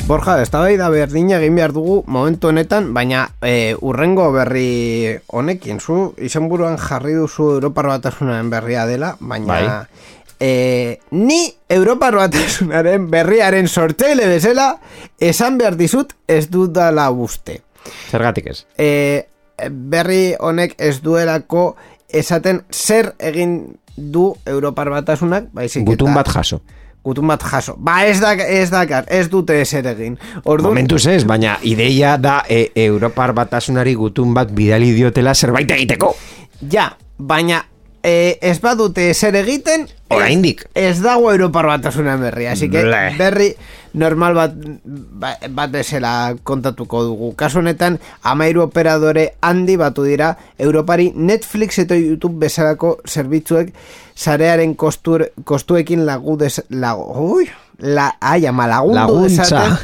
[0.09, 5.19] Borja, ez da bai da berdina egin behar dugu momentu honetan, baina e, urrengo berri
[5.29, 9.65] honekin, zu izan buruan jarri duzu Europar batasunaren berria dela, baina bai
[10.39, 14.71] e, ni Europar batesunaren berriaren sortzeile bezala
[15.19, 17.61] esan behar dizut ez dudala buste.
[18.09, 18.63] Zergatik ez?
[18.77, 19.27] E,
[19.69, 21.75] berri honek ez duelako
[22.09, 26.61] esaten zer egin du Europar batasunak, baizik Gutun bat jaso.
[27.03, 27.75] Gutun bat jaso.
[27.77, 30.17] Ba ez da, ez da, ez dute eser egin.
[30.43, 30.69] Ordu...
[30.69, 36.13] Momentuz ez, baina ideia da e, Europar batasunari gutun bat bidali diotela zerbait egiteko.
[36.71, 37.63] Ja, baina
[38.03, 42.83] e, ez badute zer egiten oraindik ez, dago Europar batasunan berri así que
[43.17, 43.53] berri
[43.93, 47.31] normal bat ba, bat bezala kontatuko dugu.
[47.39, 50.35] Kasu honetan amairu operadore handi batu dira.
[50.57, 53.73] Europari Netflix eta YouTube bezalako zerbitzuek
[54.19, 57.47] sarearen kostur, kostuekin lagu des, lagu, ui,
[57.79, 59.79] la, ai, ama lagundu laguntza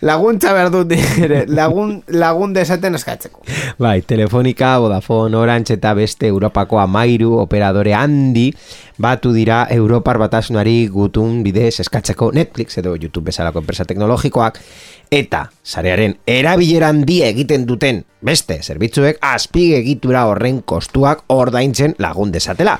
[0.00, 3.42] laguntza behar dut ere, lagun, lagun desaten eskatzeko.
[3.80, 8.48] Bai, Telefonica, Vodafone, Orange eta beste Europako amairu operadore handi
[9.00, 14.60] batu dira Europar batasunari gutun bidez eskatzeko Netflix edo YouTube bezalako enpresa teknologikoak
[15.10, 22.78] eta sarearen erabilera handi egiten duten beste zerbitzuek azpige egitura horren kostuak ordaintzen lagun desatela.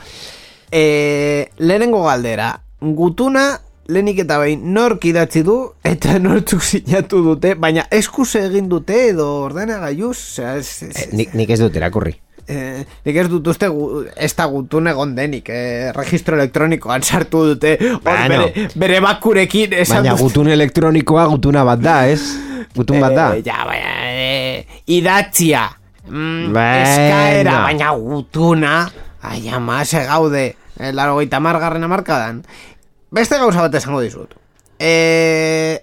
[0.70, 3.58] E, lehenengo galdera, gutuna
[3.90, 9.28] lehenik eta behin nork idatzi du eta nortzuk sinatu dute, baina eskuz egin dute edo
[9.44, 12.14] ordena gaiuz, osea, ez, ez, Eh, nik, nik ez dut erakurri.
[12.50, 17.44] Eh, nik ez dut uste gu, ez da gutun egon denik eh, registro elektronikoan sartu
[17.52, 18.46] dute hor Bueno.
[18.48, 22.22] bere, bere bakurekin esan Baina gutun elektronikoa gutuna bat da, ez?
[22.74, 23.28] Gutun bat da.
[23.36, 25.68] Eh, ja, baina, eh, idatzia
[26.08, 28.74] mm, eskaera, baina gutuna
[29.22, 30.44] ai ama, gaude
[30.80, 32.42] eh, laro gaita margarren amarkadan
[33.10, 34.34] beste gauza bat esango dizut.
[34.78, 35.80] Eh,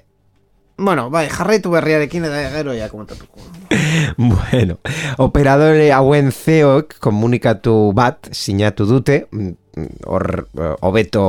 [0.78, 3.42] bueno, bai, jarraitu berriarekin eta gero ja komentatuko.
[4.18, 4.78] Bueno,
[5.18, 11.24] operadore hauen zeok komunikatu bat sinatu dute, mm, hor eh, hobeto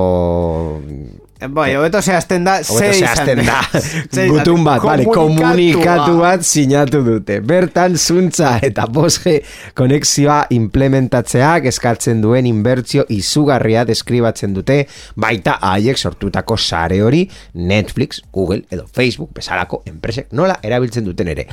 [1.38, 7.04] Bai, hobeto zehazten da, Hobeto ze zehazten izan da, gutun bat, vale, komunikatu bat sinatu
[7.06, 7.36] dute.
[7.46, 9.36] Bertan zuntza eta 5G
[9.78, 14.80] konexioa implementatzeak eskatzen duen inbertsio izugarria deskribatzen dute,
[15.14, 17.22] baita haiek sortutako sare hori
[17.54, 21.46] Netflix, Google edo Facebook bezalako enpresek nola erabiltzen duten ere.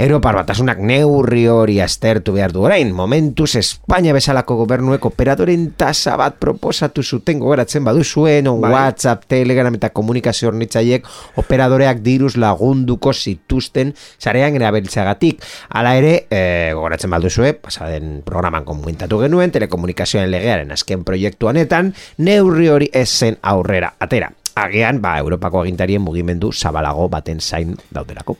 [0.00, 6.40] Europar batasunak neurri hori aztertu behar du orain, momentuz Espainia bezalako gobernuek operadoren tasa bat
[6.40, 8.72] proposatu zuten gogaratzen baduzuen, Bai.
[8.72, 11.06] WhatsApp, Telegram eta komunikazio hornitzaiek
[11.42, 15.44] operadoreak diruz lagunduko zituzten sarean erabiltzeagatik.
[15.68, 22.68] Hala ere, e, gogoratzen balduzue, pasaden programan komunikatu genuen, telekomunikazioen legearen azken proiektu honetan, neurri
[22.72, 24.32] hori ez zen aurrera atera.
[24.56, 28.38] Agian, ba, Europako agintarien mugimendu zabalago baten zain daudelako.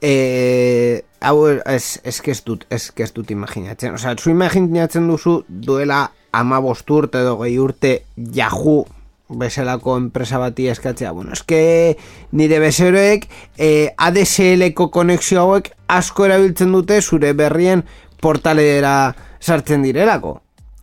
[0.00, 3.94] Eh, hau ez, ez ez dut, ez ez dut imaginatzen.
[3.94, 8.86] Osea, zu imaginatzen duzu duela ama urte edo gehi urte Yahoo
[9.30, 11.12] bezalako enpresa bati eskatzea.
[11.12, 11.96] Bueno, eske
[12.32, 13.26] nire bezeroek
[13.58, 17.84] eh, ADSL-ko konexio hauek asko erabiltzen dute zure berrien
[18.20, 20.40] portalera sartzen direlako.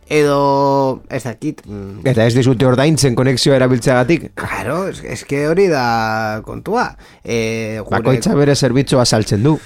[0.08, 1.58] Edo, ez dakit,
[2.08, 4.30] Eta ez dizute ordaintzen konexioa erabiltzeagatik.
[4.40, 6.96] Claro, es, es que hori da kontua.
[7.24, 9.58] Eh, gure- Bakoitza bere zerbitzua saltzen du.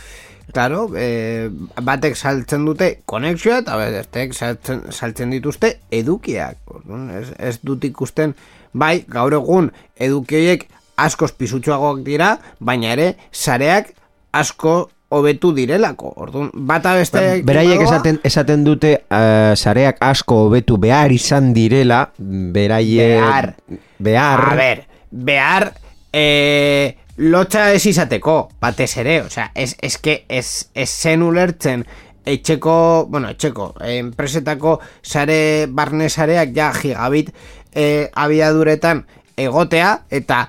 [0.53, 1.49] Claro, eh,
[1.81, 6.59] batek saltzen dute konexioa eta bestek saltzen, saltzen dituzte edukiak.
[6.69, 8.35] Orduan, ez, ez dut ikusten,
[8.73, 10.67] bai, gaur egun edukioiek
[11.01, 13.95] askoz pisutsuagoak dira, baina ere sareak
[14.37, 16.13] asko hobetu direlako.
[16.25, 23.21] Orduan, bata beste Beraiek esaten, esaten dute eh, sareak asko hobetu behar izan direla, beraiek...
[23.25, 23.55] Behar.
[24.03, 24.45] Behar.
[24.53, 25.73] A ber, behar
[26.13, 31.85] eh, lotxa ez izateko, batez ere, osea, ez, que ez, ez zen ulertzen.
[32.23, 32.75] Etxeko,
[33.11, 37.33] bueno, etxeko, enpresetako sare, barne sareak ja gigabit
[37.75, 39.03] eh, abiaduretan
[39.37, 40.45] egotea, eta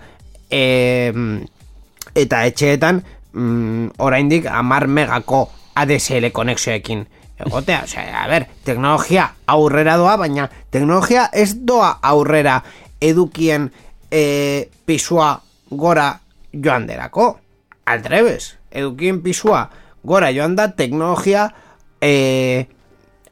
[0.53, 1.09] eh,
[2.13, 3.01] eta etxeetan
[3.33, 7.07] mm, oraindik amar megako ADSL konexioekin
[7.41, 12.59] egotea, osea, a ber, teknologia aurrera doa, baina teknologia ez doa aurrera
[13.01, 13.71] edukien
[14.11, 16.22] e, pisua gora
[16.53, 17.39] joan derako.
[17.85, 19.69] Aldrebes, edukien pisua
[20.03, 21.47] gora joan da teknologia
[22.01, 22.67] e,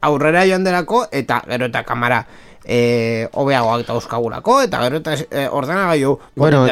[0.01, 2.23] aurrera joan derako eta gero eta kamara
[2.65, 6.63] e, hobeagoak dauzkagulako eta gero eta e, ordenagailu Bueno,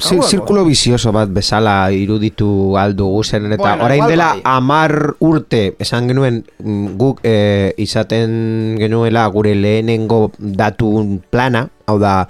[0.00, 4.42] zirkulo bizioso bat bezala iruditu aldugu zen eta Bueno, orain dela bai.
[4.44, 12.24] amar urte esan genuen mm, guk eh, izaten genuela gure lehenengo datun plana hau da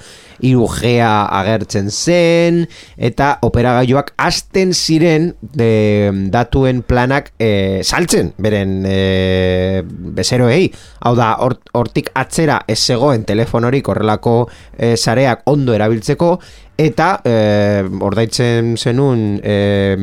[0.44, 2.60] 3Ga agertzen zen
[2.96, 10.68] eta operagailuak hasten ziren de, datuen planak eh, saltzen beren eh, bezeroei.
[11.04, 14.36] Hau da hort- hortik atzera ez zegoen telefonorik horrelako
[14.76, 16.34] eh, sareak ondo erabiltzeko
[16.76, 19.96] eta eh, ordaitzen zenun eh,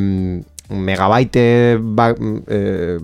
[0.71, 2.09] megabaite ba,
[2.47, 2.97] eh,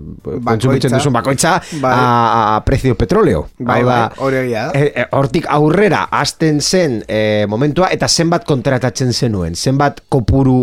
[0.44, 1.92] kontsumitzen duzun bakoitza Bai.
[1.92, 4.78] a, a prezio petroleo Bai, da, bai, hori egia da.
[4.80, 10.62] e, e, hortik aurrera hasten zen e, momentua eta zenbat kontratatzen zenuen zenbat kopuru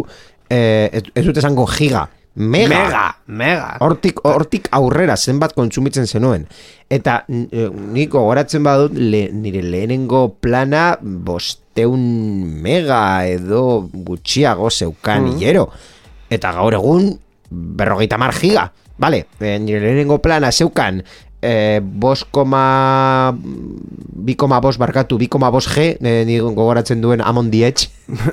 [0.50, 3.68] e, ez, ez dut esango giga mega, Mega, mega.
[3.80, 6.44] Hortik, hortik aurrera zenbat kontsumitzen zenuen
[6.92, 12.04] eta n- e, nik gogoratzen badut le, nire lehenengo plana bosteun
[12.62, 15.38] mega edo gutxiago zeukan Mm.
[15.40, 15.70] hilero
[16.36, 17.14] eta gaur egun
[17.50, 21.02] berrogeita mar giga Vale, e, nire lehenengo plana zeukan
[21.44, 27.22] e, bos koma bi koma bos barkatu, bi koma bos G e, ni gogoratzen duen
[27.22, 27.90] Amon Dietz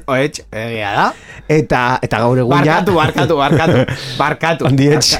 [0.07, 1.07] Oetx, egia da.
[1.48, 3.78] eta, eta gaur egun ja Barkatu, barkatu, barkatu.
[4.22, 4.70] Barkatu.
[4.70, 5.18] Ondietx.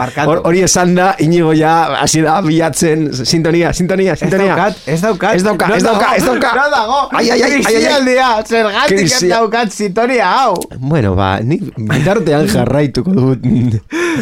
[0.00, 0.30] Barka- Barkatu.
[0.30, 5.00] Hor- Hori esan da, inigo ja hasi da bilatzen sintonia, sintonia, Ez sintonia daukat, ez
[5.04, 5.34] daukat.
[5.36, 7.00] Ez dauka, No ez dauka, dago, ez dauka No dago.
[7.12, 7.62] Ai, ai, ai, ai, ai, ai.
[7.64, 10.54] Krisialdia, zergatik ez daukat sintonia hau.
[10.78, 13.44] Bueno, ba, ni bitartean jarraituko dut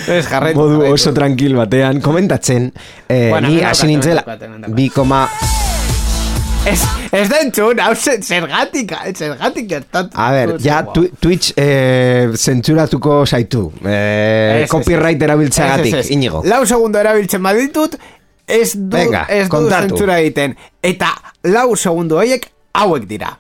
[0.09, 0.59] Ez jarraitu.
[0.61, 2.73] modu oso tranquil batean komentatzen
[3.09, 4.75] eh, ni hasi daukat, nintzela daukat, daukat.
[4.77, 5.23] bi koma
[6.67, 6.83] Ez,
[7.13, 10.11] ez da entzun, hau zer- zergatik, zergatik gertatu.
[10.21, 15.23] A ber, ja tu, Twitch eh, zentzuratuko zaitu eh, ez, Copyright
[16.03, 16.11] ez.
[16.11, 17.97] inigo Lau segundo erabiltzen baditut,
[18.47, 20.57] ez du, Venga, ez du zentzura egiten.
[20.83, 21.15] Eta
[21.49, 23.39] lau segundo horiek hauek dira.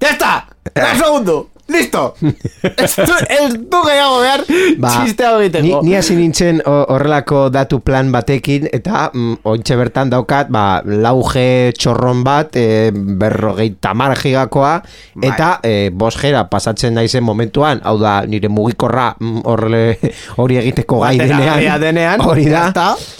[0.00, 0.46] Ya está!
[0.74, 1.55] Lau segundo!
[1.66, 2.14] Listo!
[2.82, 5.80] ez, du, ez du gehiago behar txiste hau ni, egiteko.
[5.82, 12.22] ni hasi nintzen horrelako datu plan batekin eta mm, ointxe bertan daukat ba, lauge txorron
[12.26, 15.26] bat e, berrogei tamar gigakoa Bai.
[15.32, 19.84] eta e, bosgera pasatzen naizen momentuan hau da nire mugikorra mm, horre,
[20.38, 22.70] hori egiteko gai denean, denean, hori da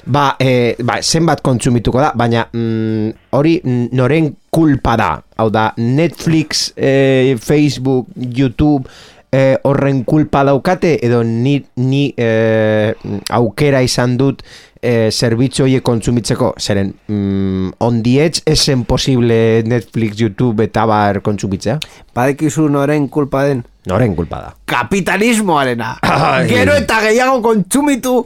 [0.06, 5.68] ba, e, ba, zenbat kontsumituko da baina mm, hori mm, noren kulpa da hau da
[5.76, 8.88] Netflix, e, Facebook, YouTube
[9.32, 12.94] e, horren kulpa daukate edo ni, ni e,
[13.36, 14.40] aukera izan dut
[14.80, 21.20] e, zerbitzu horiek kontsumitzeko zeren mm, on the edge esen posible Netflix, YouTube eta bar
[21.26, 21.78] kontsumitzea
[22.16, 23.64] Badekizu noren kulpa den.
[23.86, 25.96] noren kulpa da kapitalismoarena.
[26.16, 26.48] Ai.
[26.48, 28.18] Gero eta gehiago kontsumitu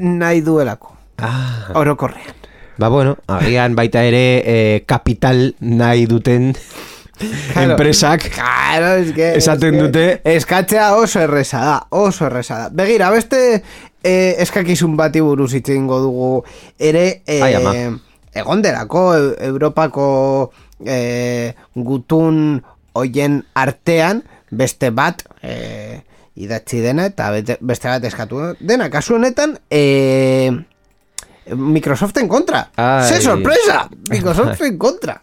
[0.00, 0.96] nahi duelako.
[1.20, 1.72] ah.
[1.76, 2.39] Orokorrean.
[2.80, 4.56] Ba bueno, agian baita ere e,
[4.88, 6.54] kapital nahi duten
[7.52, 7.72] Claro.
[7.76, 12.68] enpresak Claro, es que, Esaten es que dute- Eskatzea oso erresa da, oso erresa da.
[12.72, 13.62] Begira, beste
[14.02, 16.30] eh, eskakizun bati buruz hitz egingo dugu
[16.78, 17.74] ere eh, Ai, ama.
[18.32, 20.52] egonderako Eu- Europako
[20.86, 22.62] eh, gutun
[22.96, 26.00] hoien artean beste bat eh,
[26.40, 27.28] idatzi dena eta
[27.60, 28.88] beste bat eskatu dena.
[28.88, 30.56] Kasu honetan eh,
[31.56, 32.66] Microsoften kontra.
[32.76, 33.08] Ai.
[33.08, 33.88] Ze sorpresa!
[34.14, 35.20] Microsoften kontra.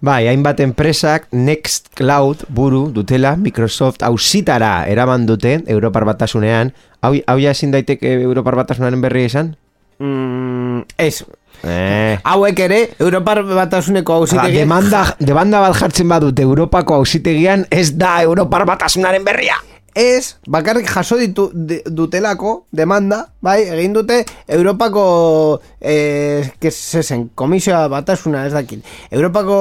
[0.00, 6.72] Bai, hainbat enpresak Nextcloud buru dutela Microsoft ausitara eraman dute Europar Batasunean.
[7.02, 9.54] Hau, hau ja ezin daiteke Europar Batasunaren berri izan?
[9.98, 11.24] Mm, ez,
[11.64, 12.18] Eh.
[12.22, 18.22] hauek ere Europar batasuneko Hala, hausitegi demanda, demanda bat jartzen badute Europako ausitegian ez da
[18.22, 19.56] Europar Batasunaren berria.
[19.96, 21.48] Ez bakarrik jaso ditu
[21.88, 28.84] dutelako demanda, bai, egin dute Europako eh, que zen, komisioa batasuna ez dakit.
[29.10, 29.56] Europako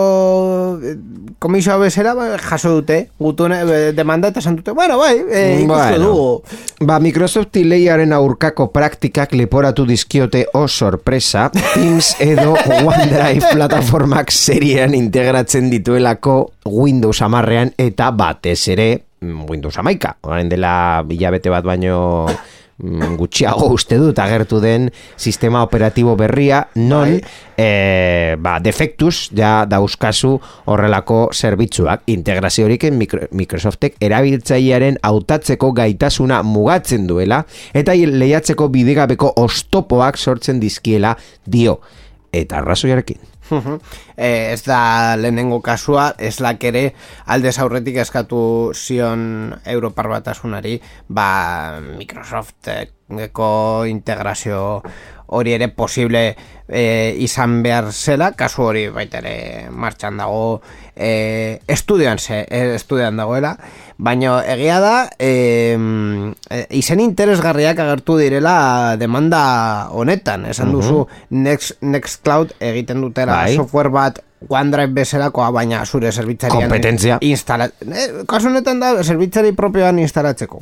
[0.84, 0.98] eh,
[1.40, 6.04] komisioa bezala bai, jaso dute gutune eh, demanda eta esan dute, bueno, bai, eh, Bueno.
[6.04, 6.44] dugu.
[6.86, 15.70] Ba, Microsoft leiaren aurkako praktikak leporatu dizkiote o sorpresa, Teams edo OneDrive plataformak seriean integratzen
[15.72, 20.18] dituelako Windows amarrean eta batez ere Windows amaika.
[20.22, 22.26] Orain dela bilabete bat baino
[22.78, 26.66] mm, gutxiago uste dut agertu den sistema operatibo berria.
[26.76, 27.16] Non
[27.58, 30.36] e, ba, defektuz ja dauzkazu
[30.72, 32.04] horrelako zerbitzuak.
[32.12, 41.80] Integraziorik Micro- Microsoftek erabiltzailearen hautatzeko gaitasuna mugatzen duela eta lehiatzeko bidegabeko ostopoak sortzen dizkiela dio.
[42.36, 43.35] Eta arrazoiarekin
[44.18, 53.86] Eh, ez da lehenengo kasua, ez ere aldez aurretik eskatu zion Europar batasunari, ba Microsofteko
[53.86, 54.82] integrazio
[55.28, 56.36] hori ere posible
[56.68, 60.62] eh, izan behar zela, kasu hori baita ere martxan dago
[60.96, 63.56] eh, estudian, ze, eh, estudian dagoela,
[63.98, 65.78] baina egia da eh,
[66.70, 73.56] izen interesgarriak agertu direla demanda honetan, esan duzu Next, Nextcloud egiten dutela Bai.
[73.56, 77.18] software bat OneDrive bezalakoa, baina zure zerbitzarian Kompetentzia.
[77.22, 77.66] instala...
[77.82, 80.62] Eh, kasu honetan da, zerbitzari propioan instalatzeko.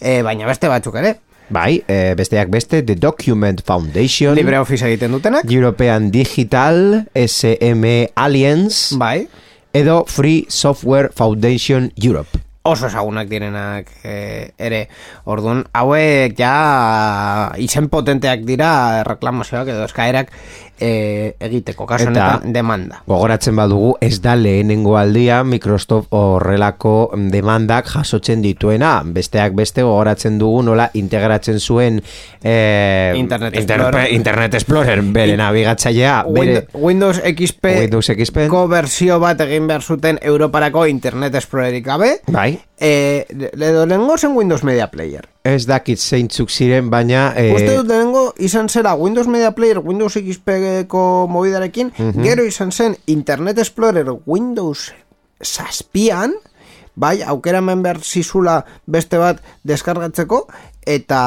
[0.00, 1.14] Eh, baina beste batzuk ere.
[1.48, 5.50] Bai, e, besteak beste The Document Foundation LibreOffice egiten dutenak.
[5.50, 7.84] European Digital SM
[8.14, 9.28] Alliance Bai.
[9.72, 14.86] edo Free Software Foundation Europe oso ezagunak direnak eh, ere.
[15.28, 20.32] Orduan, hauek ja izen potenteak dira reklamazioak edo eskaerak
[20.80, 23.02] eh, egiteko, Eta- honetan demanda.
[23.06, 29.02] Gogoratzen badugu ez da lehenengo aldia Microsoft horrelako demandak jasotzen dituena.
[29.04, 32.02] Besteak beste gogoratzen dugu nola integratzen zuen
[32.42, 34.12] eh, Internet Inter- Explorer.
[34.12, 40.18] Internet Explorer bere nabigatzailea bere Windows, XP Windows XP ko bersio bat egin behar zuten
[40.22, 42.58] Europarako Internet Explorerik gabe Bai.
[42.78, 45.28] E, edo lehenengo zen Windows Media Player.
[45.44, 47.34] Ez dakit zeintzuk ziren, baina...
[47.36, 47.50] E...
[47.52, 51.90] Uste dut lehenengo izan zera Windows Media Player, Windows XP-ko mobidarekin,
[52.24, 54.94] gero izan zen Internet Explorer Windows
[55.44, 56.32] saspian,
[56.96, 60.46] bai, aukera hemen behar zizula beste bat deskargatzeko,
[60.86, 61.20] eta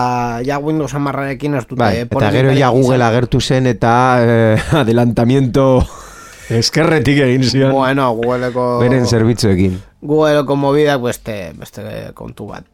[0.47, 1.81] ja Windows amarrarekin ez dute.
[1.83, 3.07] Bai, eh, eta gero ja Google izan.
[3.11, 3.93] agertu zen eta
[4.23, 5.67] eh, adelantamiento
[6.61, 8.79] eskerretik egin zion Bueno, Googleko...
[8.81, 9.77] beren zerbitzuekin.
[10.01, 11.85] Googleko movida beste, beste
[12.17, 12.65] kontu bat.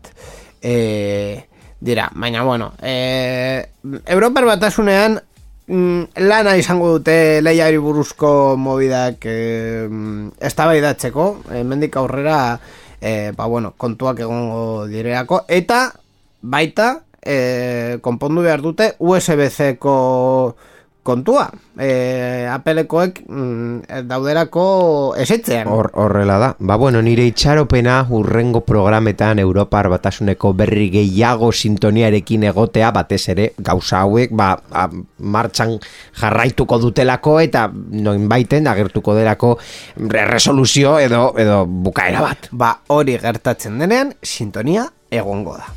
[0.63, 1.43] E,
[1.83, 3.67] dira, baina bueno, e,
[4.07, 5.19] Europar batasunean
[5.67, 9.89] mm, lana izango dute lehiari buruzko mobidak e,
[10.39, 12.59] eztabaidatzeko, e, mendik aurrera
[13.01, 15.89] e, ba, bueno, kontuak egongo direako, eta
[16.41, 19.97] baita e, konpondu behar dute USB-C-ko
[21.03, 21.49] kontua.
[21.79, 24.63] E, Applekoek mm, dauderako
[25.19, 25.67] esetzean.
[25.67, 26.49] Hor, horrela da.
[26.59, 34.01] Ba, bueno, nire itxaropena urrengo programetan Europar batasuneko berri gehiago sintoniarekin egotea, batez ere, gauza
[34.05, 34.87] hauek, ba, a,
[35.19, 35.75] martxan
[36.21, 39.57] jarraituko dutelako eta noin baiten agertuko delako
[39.97, 42.49] re- resoluzio edo, edo bukaera bat.
[42.51, 45.67] Ba, hori gertatzen denean, sintonia egongo da.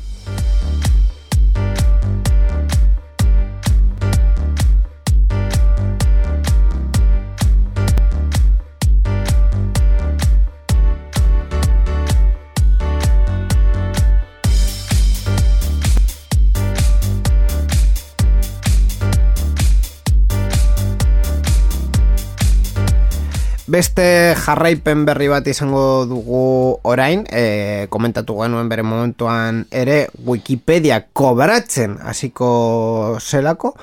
[23.67, 31.97] Beste jarraipen berri bat izango dugu orain, e, komentatu genuen bere momentuan ere Wikipedia kobratzen
[31.99, 33.73] hasiko zelako,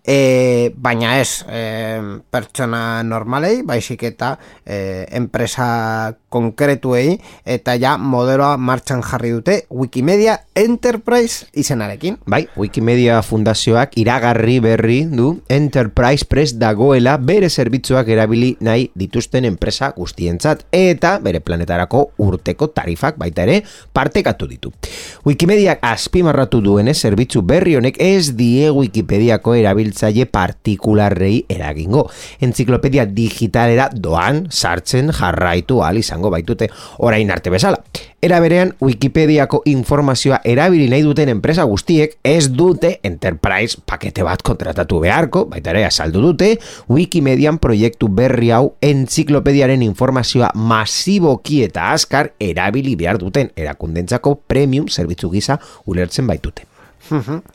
[0.00, 1.60] e, baina ez e,
[2.32, 4.34] pertsona normalei, baizik eta
[4.64, 12.20] e, enpresa konkretuei, eta ja modeloa martxan jarri dute Wikimedia Enterprise izenarekin.
[12.30, 19.90] Bai, Wikimedia Fundazioak iragarri berri du Enterprise Press dagoela bere zerbitzuak erabili nahi dituzten enpresa
[19.96, 24.70] guztientzat eta bere planetarako urteko tarifak baita ere partekatu ditu.
[25.26, 32.06] Wikimediak azpimarratu duenez zerbitzu berri honek ez die Wikipediako erabiltzaile partikularrei eragingo.
[32.38, 36.70] Entziklopedia digitalera doan sartzen jarraitu ahal izango baitute
[37.02, 37.82] orain arte bezala.
[38.24, 45.02] Era berean, Wikipediako informazioa erabili nahi duten enpresa guztiek ez dute Enterprise pakete bat kontratatu
[45.02, 46.54] beharko, baita ere azaldu dute,
[46.88, 55.28] Wikimedian proiektu berri hau entziklopediaren informazioa masiboki eta azkar erabili behar duten erakundentzako premium zerbitzu
[55.28, 56.64] gisa ulertzen baitute.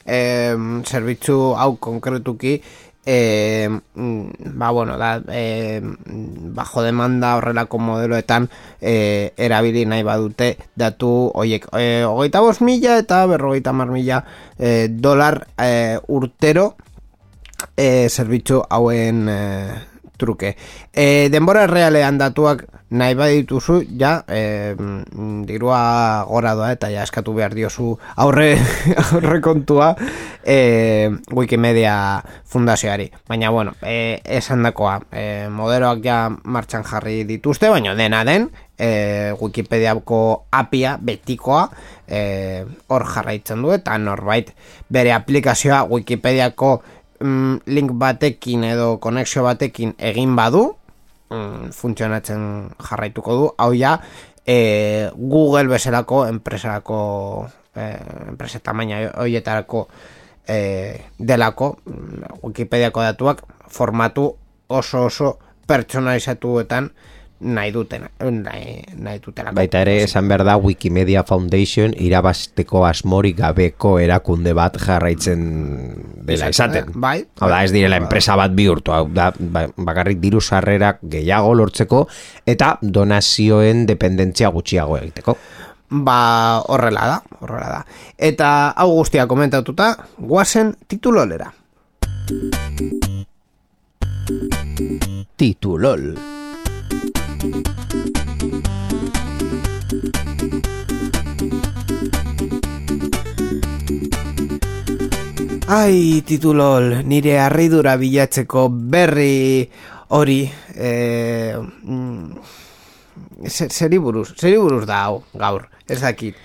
[0.05, 0.53] e,
[0.85, 2.59] zerbitzu hau konkretuki
[3.05, 8.49] e, mm, ba bueno da e, bajo demanda horrelako modeloetan
[8.81, 14.23] e, erabili nahi badute datu hoiek e, hogeita bost mila eta berrogeita mar mila
[14.57, 16.75] e, dolar e, urtero
[17.75, 19.39] e, zerbitzu hauen e,
[20.19, 20.55] truke.
[20.93, 24.75] E, denbora realean datuak nahi badituzu, ja, e,
[25.45, 25.81] dirua
[26.29, 28.55] gora doa eta ja eskatu behar diozu aurre,
[29.11, 29.91] aurre kontua
[30.43, 33.09] e, Wikimedia fundazioari.
[33.27, 39.33] Baina, bueno, e, esan dakoa, e, modeloak ja martxan jarri dituzte, baina dena den, e,
[39.39, 41.67] Wikipediako apia betikoa
[42.07, 44.53] e, hor jarraitzen du eta norbait
[44.89, 46.79] bere aplikazioa Wikipediako
[47.19, 50.78] mm, link batekin edo konexio batekin egin badu
[51.29, 52.43] mm, funtzionatzen
[52.89, 53.49] jarraituko du.
[53.57, 53.97] Hau ja
[54.45, 56.99] e, Google bezalako enpresako
[57.75, 57.89] e,
[58.27, 59.87] enpresa tamaina hoietarako
[60.47, 60.59] e,
[61.19, 61.75] delako
[62.43, 64.31] Wikipediako datuak formatu
[64.67, 66.91] oso oso pertsonalizatuetan
[67.39, 73.93] nahi duten nahi, nahi dutelako Baita ere, esan behar da Wikimedia Foundation irabazteko asmorik gabeko
[74.03, 75.45] erakunde bat jarraitzen
[76.27, 76.91] dela izaten.
[76.95, 77.23] bai.
[77.39, 82.07] Hau da, ez direla enpresa bat bihurtu, hau da, ba- bakarrik diru sarrerak gehiago lortzeko
[82.45, 85.37] eta donazioen dependentzia gutxiago egiteko.
[85.89, 87.85] Ba, horrela da, horrela da.
[88.17, 91.53] Eta hau guztia komentatuta, guazen titulolera.
[95.37, 96.13] Titulol.
[105.69, 109.69] Ai, titulol, nire harridura bilatzeko berri
[110.17, 110.41] hori,
[110.73, 112.31] e, mm,
[113.45, 116.35] zer- zeri buruz, zeri buruz da hau, gaur, ez dakit.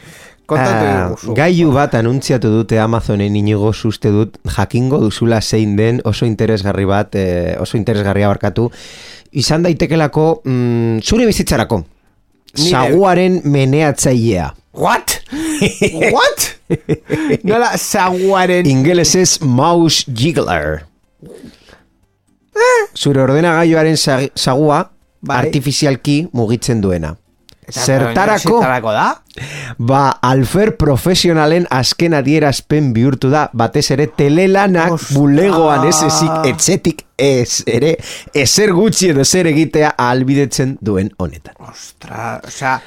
[0.45, 6.27] Kontatu Ah, gailu bat anuntziatu dute Amazonen inigo uste dut jakingo duzula zein den oso
[6.27, 8.71] interesgarri bat, eh, oso interesgarria barkatu,
[9.35, 11.83] izan daitekelako mm, zure bizitzarako.
[12.55, 14.51] saguaren meneatzailea.
[14.75, 15.21] What?
[16.15, 16.45] What?
[17.43, 18.67] Nola, saguaren...
[18.67, 20.85] Ingelesez mouse jiggler.
[22.95, 24.85] Zure ordenagailuaren sag- sagua
[25.21, 25.37] Bai.
[25.43, 27.17] artifizialki mugitzen duena.
[27.67, 29.07] Eta, Zertarako, Zertarako da?
[29.79, 35.15] ba, alfer profesionalen azken adierazpen bihurtu da, batez ere telelanak Ostra.
[35.19, 37.95] bulegoan ez ezik etxetik ez ere
[38.35, 41.55] ezer gutxi edo zer egitea ahalbidetzen duen honetan.
[41.71, 42.79] Ostra, osea,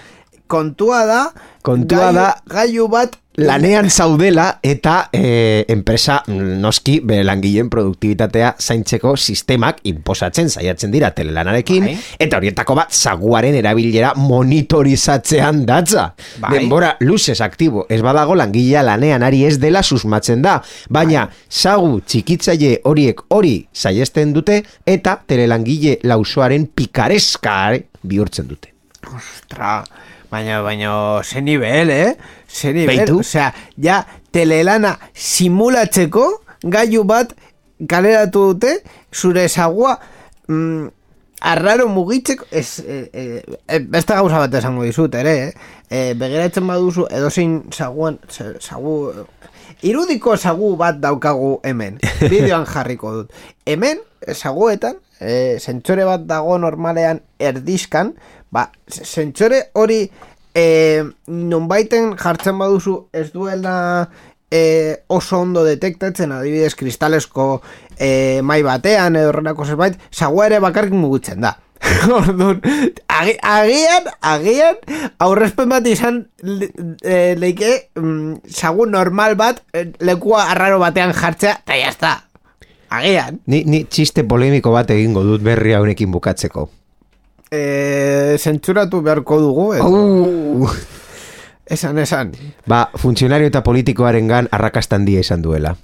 [0.47, 1.21] kontua da...
[1.67, 3.17] Kontua gailu- da- Gailu bat...
[3.37, 11.11] Lanean zaudela eta e, enpresa mm, noski bere langileen produktibitatea zaintzeko sistemak inposatzen saiatzen dira
[11.13, 11.93] telelanarekin Bai.
[12.25, 16.07] eta horietako bat zaguaren erabilera monitorizatzean datza.
[16.41, 16.55] Bai.
[16.55, 20.57] Denbora luzez aktibo ez badago langilea lanean ari ez dela susmatzen da,
[20.89, 27.59] baina zagu txikitzaile horiek hori saiesten dute eta telelangile lausoaren pikareska
[28.01, 28.73] bihurtzen dute.
[29.13, 29.83] Ostra,
[30.31, 32.15] baina, baina, ze nivel, eh?
[32.47, 33.19] Ze nivel, Beitu.
[33.19, 36.27] osea, ja, telelana simulatzeko
[36.63, 37.33] gailu bat
[37.87, 38.79] kaleratu dute,
[39.13, 39.99] zure sagua
[40.47, 40.87] mm,
[41.41, 45.53] arraro mugitzeko, ez, eh, eh, eh, beste gauza bat esango dizut, ere, eh?
[45.89, 49.13] eh begiratzen baduzu, edozein saguan, se- sagu,
[49.85, 51.99] irudiko sagu bat daukagu hemen,
[52.31, 53.35] bideoan jarriko dut.
[53.65, 54.01] Hemen,
[54.33, 58.15] saguetan, e, zentsore bat dago normalean erdizkan,
[58.57, 60.01] ba, zentsore hori
[60.57, 63.75] e, nonbaiten jartzen baduzu ez duela
[64.49, 67.47] e, oso ondo detektatzen adibidez kristalesko
[67.99, 71.57] e, mai batean edo horrelako zerbait, sagua ere bakarrik mugitzen da.
[72.17, 72.57] Orduan,
[73.13, 74.79] agi, agian, agian,
[75.21, 76.71] aurrezpen bat izan le,
[77.37, 79.61] leike mm, normal bat
[80.01, 82.15] lekua arraro batean jartzea, eta jazta.
[82.89, 83.37] Agian.
[83.51, 86.69] Ni, ni txiste polemiko bat egingo dut berri honekin bukatzeko.
[87.51, 90.69] E, zentzuratu beharko dugu, edo,
[91.77, 92.33] esan, esan.
[92.65, 95.77] Ba, funtzionario eta politikoaren gan arrakastan dia izan duela.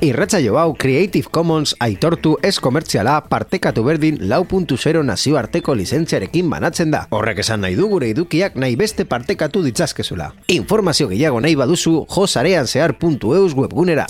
[0.00, 6.92] Irratza hau Creative Commons aitortu ez komertziala partekatu berdin lau puntu zero nazioarteko lizentziarekin banatzen
[6.94, 7.06] da.
[7.10, 10.32] Horrek esan nahi du gure edukiak nahi beste partekatu ditzazkezula.
[10.54, 14.06] Informazio gehiago nahi baduzu josarean zehar.eus webgunera.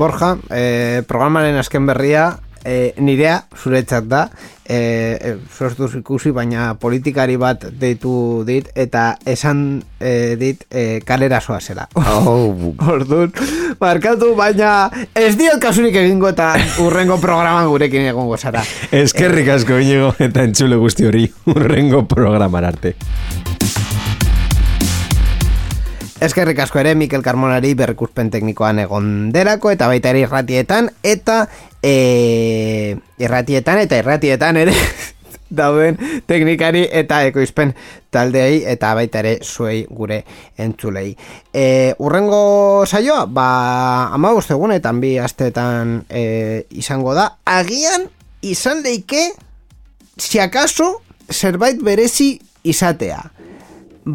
[0.00, 4.22] Borja, eh, programaren azken berria eh, nirea zuretzat da.
[4.64, 11.42] Eh, eh, sortu ikusi baina politikari bat deitu dit eta esan eh, dit eh, kalera
[11.60, 11.86] zela.
[11.94, 13.32] Oh, Orduan,
[13.80, 18.64] markatu baina ez diot kasurik egingo eta urrengo programan gurekin egongo zara.
[18.90, 22.96] Eskerrik asko inigo eta entzule guzti hori urrengo programar arte.
[26.20, 31.46] Eskerrik asko ere Mikel Carmonari berrikuspen teknikoan egon delako eta baita ere irratietan eta
[31.80, 32.92] e,
[33.24, 34.74] irratietan eta irratietan ere
[35.60, 35.96] dauden
[36.28, 37.72] teknikari eta ekoizpen
[38.12, 40.20] taldeei eta baita ere zuei gure
[40.60, 41.16] entzulei.
[41.56, 43.48] E, urrengo saioa, ba,
[44.12, 48.10] ama egunetan bi asteetan e, izango da, agian
[48.44, 49.30] izan leike
[50.20, 50.98] si acaso
[51.32, 53.24] zerbait berezi izatea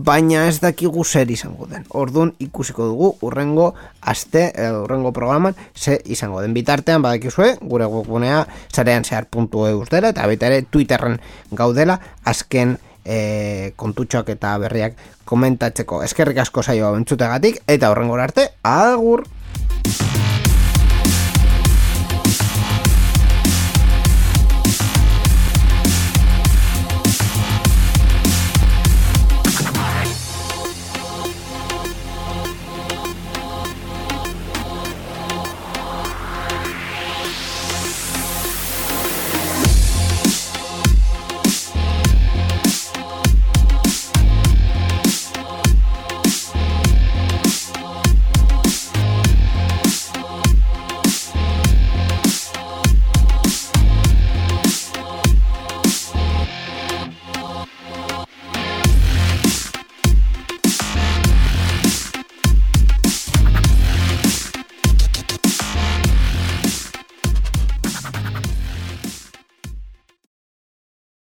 [0.03, 1.85] baina ez dakigu zer izango den.
[1.89, 4.47] Orduan ikusiko dugu urrengo aste,
[4.81, 6.53] urrengo programan ze izango den.
[6.53, 11.19] Bitartean badakizue gure webgunea zarean zehar puntu eus dela eta baita ere Twitterren
[11.51, 16.03] gaudela azken e, kontutxoak eta berriak komentatzeko.
[16.03, 19.25] Eskerrik asko saioa entzutegatik eta urrengo arte agur